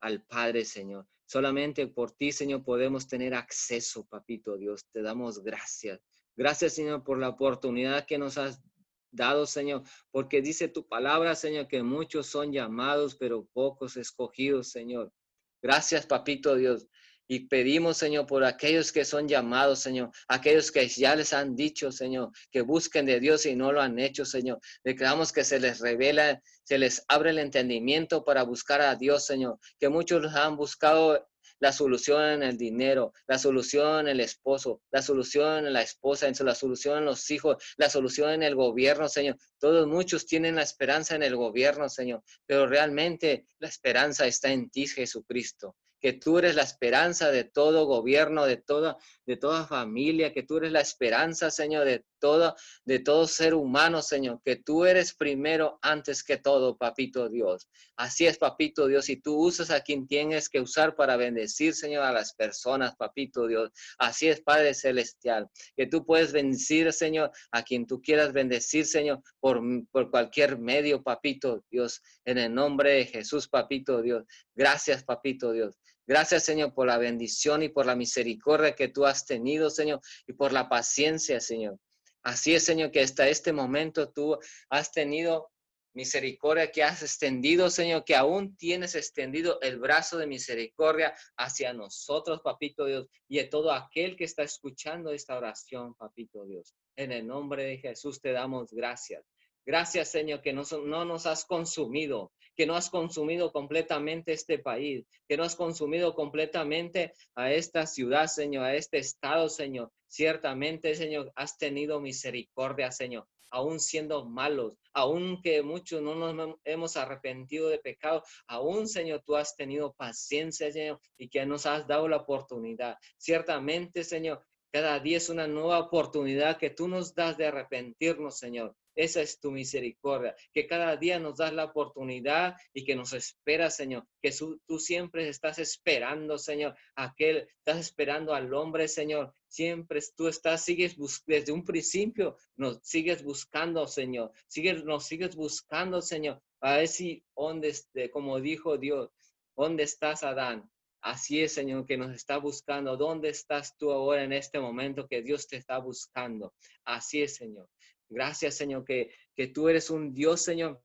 [0.00, 1.06] al Padre, Señor.
[1.26, 4.86] Solamente por ti, Señor, podemos tener acceso, papito Dios.
[4.92, 6.00] Te damos gracias.
[6.36, 8.62] Gracias, Señor, por la oportunidad que nos has
[9.10, 15.12] dado, Señor, porque dice tu palabra, Señor, que muchos son llamados, pero pocos escogidos, Señor.
[15.60, 16.86] Gracias, papito Dios.
[17.30, 21.92] Y pedimos, Señor, por aquellos que son llamados, Señor, aquellos que ya les han dicho,
[21.92, 24.60] Señor, que busquen de Dios y no lo han hecho, Señor.
[24.82, 29.58] Declaramos que se les revela, se les abre el entendimiento para buscar a Dios, Señor.
[29.78, 31.28] Que muchos han buscado
[31.60, 36.30] la solución en el dinero, la solución en el esposo, la solución en la esposa,
[36.40, 39.36] la solución en los hijos, la solución en el gobierno, Señor.
[39.58, 44.70] Todos muchos tienen la esperanza en el gobierno, Señor, pero realmente la esperanza está en
[44.70, 48.96] ti, Jesucristo que tú eres la esperanza de todo gobierno, de toda,
[49.28, 52.56] de toda familia, que tú eres la esperanza, Señor, de todo,
[52.86, 57.68] de todo ser humano, Señor, que tú eres primero antes que todo, papito Dios.
[57.96, 62.04] Así es, papito Dios, y tú usas a quien tienes que usar para bendecir, Señor,
[62.04, 63.70] a las personas, papito Dios.
[63.98, 69.22] Así es, Padre Celestial, que tú puedes bendecir, Señor, a quien tú quieras bendecir, Señor,
[69.40, 69.60] por,
[69.90, 74.24] por cualquier medio, papito Dios, en el nombre de Jesús, papito Dios.
[74.54, 75.76] Gracias, papito Dios.
[76.08, 80.32] Gracias, Señor, por la bendición y por la misericordia que tú has tenido, Señor, y
[80.32, 81.78] por la paciencia, Señor.
[82.22, 84.38] Así es, Señor, que hasta este momento tú
[84.70, 85.50] has tenido
[85.92, 92.40] misericordia, que has extendido, Señor, que aún tienes extendido el brazo de misericordia hacia nosotros,
[92.42, 96.74] Papito Dios, y a todo aquel que está escuchando esta oración, Papito Dios.
[96.96, 99.26] En el nombre de Jesús te damos gracias.
[99.68, 105.06] Gracias, Señor, que no, no, nos has consumido, que no has consumido completamente este país,
[105.28, 109.92] que no has consumido completamente a esta ciudad, Señor, a este estado, Señor.
[110.08, 116.96] Ciertamente, Señor, has tenido misericordia, Señor, aún siendo malos, aún que muchos no nos hemos
[116.96, 122.08] arrepentido de pecado, aún, Señor, tú has tenido paciencia, Señor, y que nos has dado
[122.08, 122.96] la oportunidad.
[123.18, 128.74] Ciertamente, Señor, cada día es una nueva oportunidad que tú nos das de arrepentirnos, Señor.
[128.98, 133.70] Esa es tu misericordia, que cada día nos das la oportunidad y que nos espera,
[133.70, 134.34] Señor, que
[134.66, 139.32] tú siempre estás esperando, Señor, aquel, estás esperando al hombre, Señor.
[139.46, 140.96] Siempre tú estás, sigues
[141.26, 144.32] desde un principio, nos sigues buscando, Señor.
[144.48, 146.42] Sigues, nos sigues buscando, Señor.
[146.60, 147.72] A ver si, donde,
[148.10, 149.10] como dijo Dios,
[149.56, 150.68] ¿dónde estás, Adán?
[151.02, 152.96] Así es, Señor, que nos está buscando.
[152.96, 156.52] ¿Dónde estás tú ahora en este momento que Dios te está buscando?
[156.84, 157.68] Así es, Señor.
[158.08, 160.82] Gracias, Señor, que, que tú eres un Dios, Señor,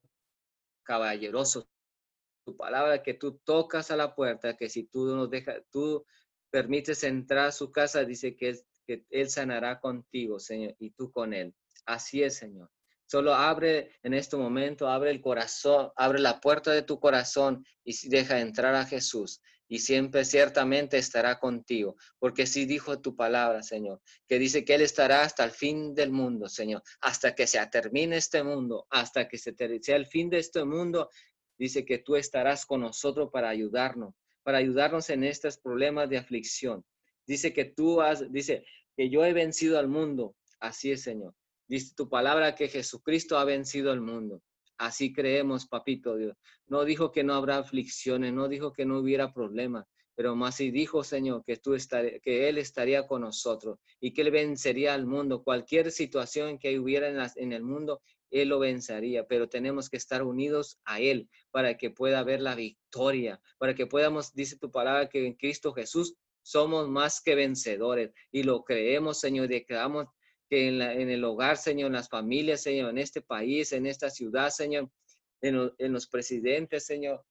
[0.82, 1.68] caballeroso.
[2.44, 6.04] Tu palabra que tú tocas a la puerta, que si tú nos dejas, tú
[6.50, 11.32] permites entrar a su casa, dice que, que Él sanará contigo, Señor, y tú con
[11.32, 11.54] Él.
[11.86, 12.70] Así es, Señor.
[13.06, 18.08] Solo abre en este momento, abre el corazón, abre la puerta de tu corazón y
[18.08, 19.40] deja entrar a Jesús
[19.74, 24.82] y siempre ciertamente estará contigo, porque sí dijo tu palabra, Señor, que dice que Él
[24.82, 29.36] estará hasta el fin del mundo, Señor, hasta que se termine este mundo, hasta que
[29.36, 29.52] se
[29.82, 31.10] sea el fin de este mundo,
[31.58, 34.14] dice que tú estarás con nosotros para ayudarnos,
[34.44, 36.84] para ayudarnos en estos problemas de aflicción.
[37.26, 38.64] Dice que tú has, dice
[38.96, 40.36] que yo he vencido al mundo.
[40.60, 41.34] Así es, Señor.
[41.66, 44.40] Dice tu palabra que Jesucristo ha vencido al mundo.
[44.78, 46.36] Así creemos, papito Dios.
[46.66, 50.70] No dijo que no habrá aflicciones, no dijo que no hubiera problemas, pero más sí
[50.70, 51.76] dijo, Señor, que tú
[52.22, 55.42] que Él estaría con nosotros y que Él vencería al mundo.
[55.42, 60.78] Cualquier situación que hubiera en, el mundo, Él lo vencería, pero tenemos que estar unidos
[60.84, 65.26] a Él para que pueda haber la victoria, para que podamos, dice tu palabra, que
[65.26, 70.06] en Cristo Jesús somos más que vencedores y lo creemos, Señor, y creamos
[70.48, 74.50] que en, el hogar, Señor, en las familias, Señor, en este país, en esta ciudad,
[74.50, 74.90] Señor,
[75.40, 77.24] en, en los presidentes, Señor,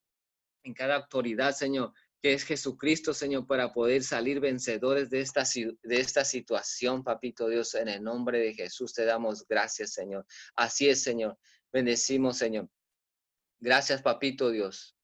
[0.64, 1.92] en cada autoridad, Señor,
[2.24, 5.44] que es Jesucristo, Señor, para poder salir vencedores de esta,
[5.82, 10.24] de esta situación, Papito Dios, en el nombre de Jesús te damos gracias, Señor.
[10.56, 11.38] Así es, Señor.
[11.70, 12.70] Bendecimos, Señor.
[13.60, 14.96] Gracias, Papito Dios.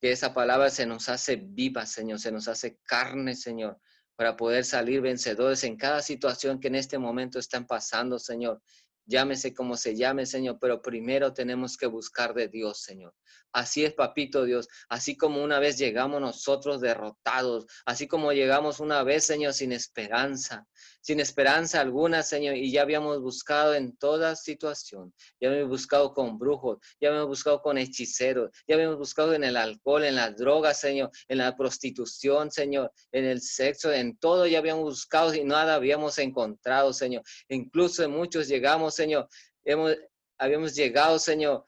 [0.00, 3.80] Que esa palabra se nos hace viva, Señor, se nos hace carne, Señor,
[4.16, 8.62] para poder salir vencedores en cada situación que en este momento están pasando, Señor.
[9.06, 13.14] Llámese como se llame, Señor, pero primero tenemos que buscar de Dios, Señor.
[13.52, 14.66] Así es, papito Dios.
[14.88, 20.66] Así como una vez llegamos nosotros derrotados, así como llegamos una vez, Señor, sin esperanza,
[21.04, 25.12] sin esperanza alguna, Señor, y ya habíamos buscado en toda situación.
[25.38, 29.58] Ya habíamos buscado con brujos, ya habíamos buscado con hechiceros, ya habíamos buscado en el
[29.58, 34.60] alcohol, en las drogas, Señor, en la prostitución, Señor, en el sexo, en todo ya
[34.60, 37.22] habíamos buscado y nada habíamos encontrado, Señor.
[37.50, 39.28] Incluso en muchos llegamos, Señor,
[39.62, 39.94] hemos,
[40.38, 41.64] habíamos llegado, Señor,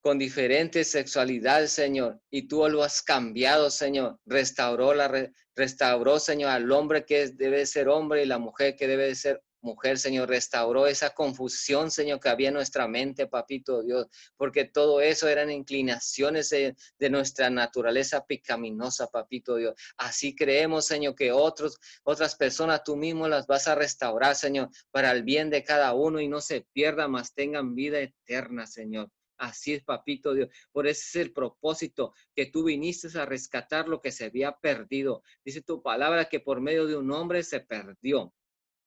[0.00, 4.18] con diferentes sexualidades, Señor, y tú lo has cambiado, Señor.
[4.24, 9.14] Restauró, la, restauró, Señor, al hombre que debe ser hombre y la mujer que debe
[9.14, 10.28] ser mujer, Señor.
[10.28, 15.50] Restauró esa confusión, Señor, que había en nuestra mente, papito Dios, porque todo eso eran
[15.50, 19.74] inclinaciones de, de nuestra naturaleza pecaminosa, papito Dios.
[19.98, 25.10] Así creemos, Señor, que otros, otras personas tú mismo las vas a restaurar, Señor, para
[25.12, 29.10] el bien de cada uno y no se pierda, más tengan vida eterna, Señor.
[29.40, 30.50] Así es, papito Dios.
[30.70, 35.22] Por ese es el propósito que tú viniste a rescatar lo que se había perdido.
[35.42, 38.34] Dice tu palabra que por medio de un hombre se perdió,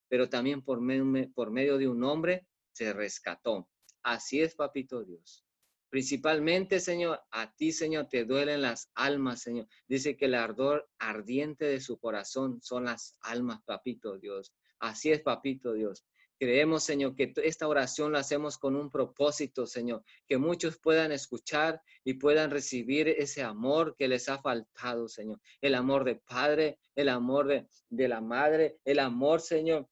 [0.07, 3.67] pero también por medio, de un hombre se rescató.
[4.03, 5.43] Así es, papito Dios.
[5.89, 9.67] Principalmente, Señor, a ti, Señor, te duelen las almas, Señor.
[9.87, 14.53] Dice que el ardor ardiente de su corazón son las almas, papito Dios.
[14.77, 16.05] Así es, papito Dios.
[16.43, 21.81] Creemos, Señor, que esta oración la hacemos con un propósito, Señor, que muchos puedan escuchar
[22.03, 25.39] y puedan recibir ese amor que les ha faltado, Señor.
[25.61, 29.87] El amor de Padre, el amor de, de la Madre, el amor, Señor,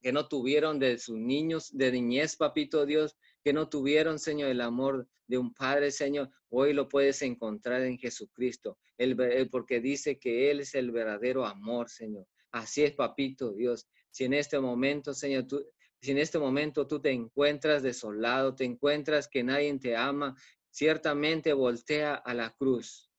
[0.00, 4.60] que no tuvieron de sus niños, de niñez, papito Dios, que no tuvieron, Señor, el
[4.60, 9.16] amor de un Padre, Señor, hoy lo puedes encontrar en Jesucristo, el,
[9.50, 12.28] porque dice que Él es el verdadero amor, Señor.
[12.52, 13.88] Así es, papito Dios.
[14.12, 15.64] Si en este momento, Señor, tú,
[16.02, 20.34] si en este momento tú te encuentras desolado, te encuentras que nadie te ama,
[20.70, 23.10] ciertamente voltea a la cruz.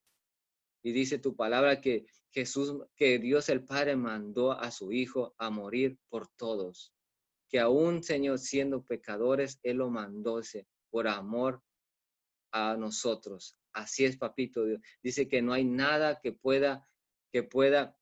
[0.83, 5.49] Y dice tu palabra que Jesús, que Dios el Padre mandó a su Hijo a
[5.49, 6.93] morir por todos.
[7.49, 10.41] Que aún, Señor, siendo pecadores, Él lo mandó
[10.89, 11.61] por amor
[12.51, 13.57] a nosotros.
[13.73, 14.63] Así es, papito.
[15.03, 16.87] Dice que no hay nada que pueda,
[17.31, 17.97] que pueda,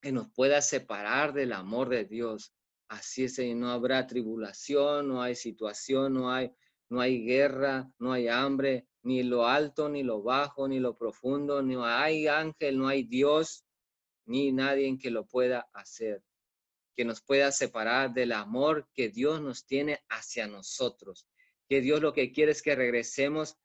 [0.00, 2.54] que nos pueda separar del amor de Dios.
[2.90, 6.52] Así es, Señor, no habrá tribulación, no hay situación, no hay,
[6.88, 11.62] no hay guerra, no hay hambre, ni lo alto, ni lo bajo, ni lo profundo,
[11.62, 13.64] no hay ángel, no hay Dios,
[14.26, 16.24] ni nadie que lo pueda hacer,
[16.96, 21.28] que nos pueda separar del amor que Dios nos tiene hacia nosotros.
[21.68, 23.56] Que Dios lo que quiere es que regresemos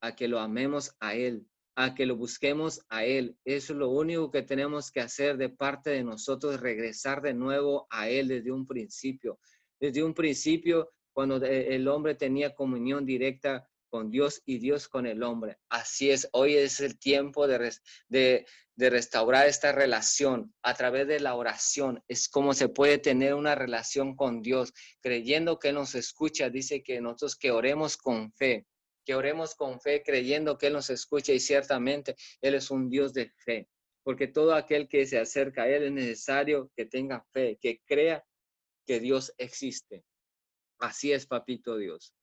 [0.00, 3.36] a que lo amemos a Él, a que lo busquemos a Él.
[3.44, 7.86] Eso es lo único que tenemos que hacer de parte de nosotros, regresar de nuevo
[7.90, 9.38] a Él desde un principio.
[9.80, 15.22] Desde un principio, cuando el hombre tenía comunión directa con Dios y Dios con el
[15.22, 15.58] hombre.
[15.68, 17.72] Así es, hoy es el tiempo de,
[18.08, 18.44] de,
[18.74, 22.02] de restaurar esta relación a través de la oración.
[22.08, 26.50] Es como se puede tener una relación con Dios, creyendo que nos escucha.
[26.50, 28.66] Dice que nosotros que oremos con fe
[29.04, 33.12] que oremos con fe creyendo que Él nos escucha y ciertamente Él es un Dios
[33.12, 33.68] de fe,
[34.02, 38.24] porque todo aquel que se acerca a Él es necesario que tenga fe, que crea
[38.86, 40.04] que Dios existe.
[40.78, 42.14] Así es, papito Dios.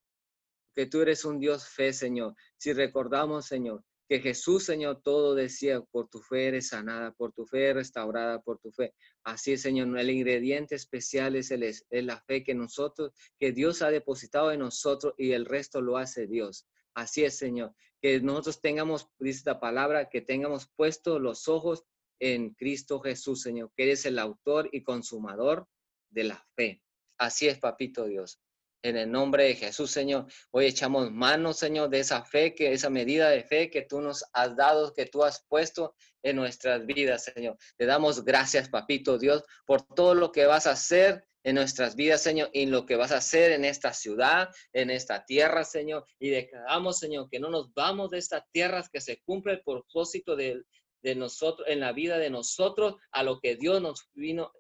[0.76, 2.36] Que tú eres un Dios fe, Señor.
[2.58, 7.45] Si recordamos, Señor, que Jesús, Señor, todo decía, por tu fe eres sanada, por tu
[7.45, 8.93] fe restaurada, por tu fe.
[9.24, 13.82] Así es, Señor, el ingrediente especial es, el, es la fe que nosotros, que Dios
[13.82, 16.68] ha depositado en nosotros y el resto lo hace Dios.
[16.93, 17.74] Así es, Señor.
[18.01, 21.86] Que nosotros tengamos, dice esta palabra, que tengamos puesto los ojos
[22.20, 25.70] en Cristo Jesús, Señor, que eres el autor y consumador
[26.09, 26.84] de la fe.
[27.18, 28.41] Así es, papito Dios.
[28.84, 32.90] En el nombre de Jesús, Señor, hoy echamos manos, Señor, de esa fe, que esa
[32.90, 37.26] medida de fe que tú nos has dado, que tú has puesto en nuestras vidas,
[37.26, 37.58] Señor.
[37.78, 42.22] Te damos gracias, papito Dios, por todo lo que vas a hacer en nuestras vidas,
[42.22, 46.06] Señor, y lo que vas a hacer en esta ciudad, en esta tierra, Señor.
[46.20, 50.36] Y declaramos, Señor, que no nos vamos de esta tierra, que se cumple el propósito
[50.36, 50.64] de,
[51.04, 54.52] de nosotros, en la vida de nosotros, a lo que Dios nos vino,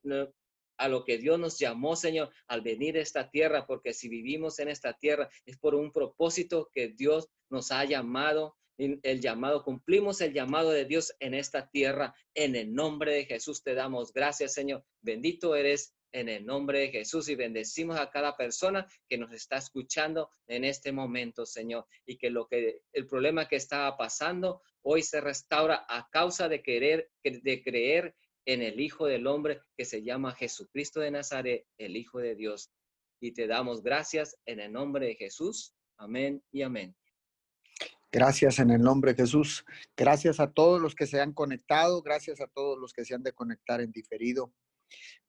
[0.81, 4.57] a lo que Dios nos llamó, Señor, al venir a esta tierra, porque si vivimos
[4.57, 10.21] en esta tierra es por un propósito que Dios nos ha llamado, el llamado, cumplimos
[10.21, 12.15] el llamado de Dios en esta tierra.
[12.33, 14.83] En el nombre de Jesús te damos gracias, Señor.
[15.01, 19.57] Bendito eres en el nombre de Jesús y bendecimos a cada persona que nos está
[19.57, 25.03] escuchando en este momento, Señor, y que lo que el problema que estaba pasando hoy
[25.03, 28.15] se restaura a causa de querer de creer
[28.45, 32.71] en el Hijo del Hombre que se llama Jesucristo de Nazaret, el Hijo de Dios.
[33.19, 35.75] Y te damos gracias en el nombre de Jesús.
[35.97, 36.95] Amén y amén.
[38.11, 39.63] Gracias en el nombre de Jesús.
[39.95, 42.01] Gracias a todos los que se han conectado.
[42.01, 44.53] Gracias a todos los que se han de conectar en diferido.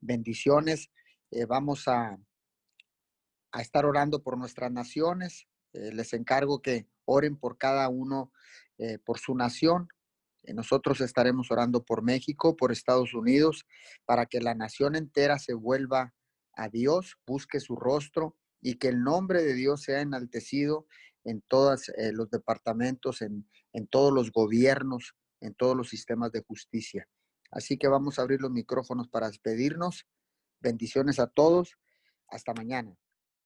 [0.01, 0.91] Bendiciones.
[1.31, 2.19] Eh, vamos a,
[3.53, 5.47] a, estar orando por nuestras naciones.
[5.75, 8.33] Eh, les encargo que oren por cada uno,
[8.79, 9.89] eh, por su nación,
[10.55, 13.65] nosotros estaremos orando por México, por Estados Unidos,
[14.05, 16.15] para que la nación entera se vuelva
[16.55, 20.87] a Dios, busque su rostro y que el nombre de Dios sea enaltecido
[21.25, 26.43] en todos eh, los departamentos, en, en todos los gobiernos, en todos los sistemas de
[26.43, 27.09] justicia.
[27.51, 30.07] Así que vamos a abrir los micrófonos para despedirnos.
[30.61, 31.77] Bendiciones a todos.
[32.29, 32.97] Hasta mañana.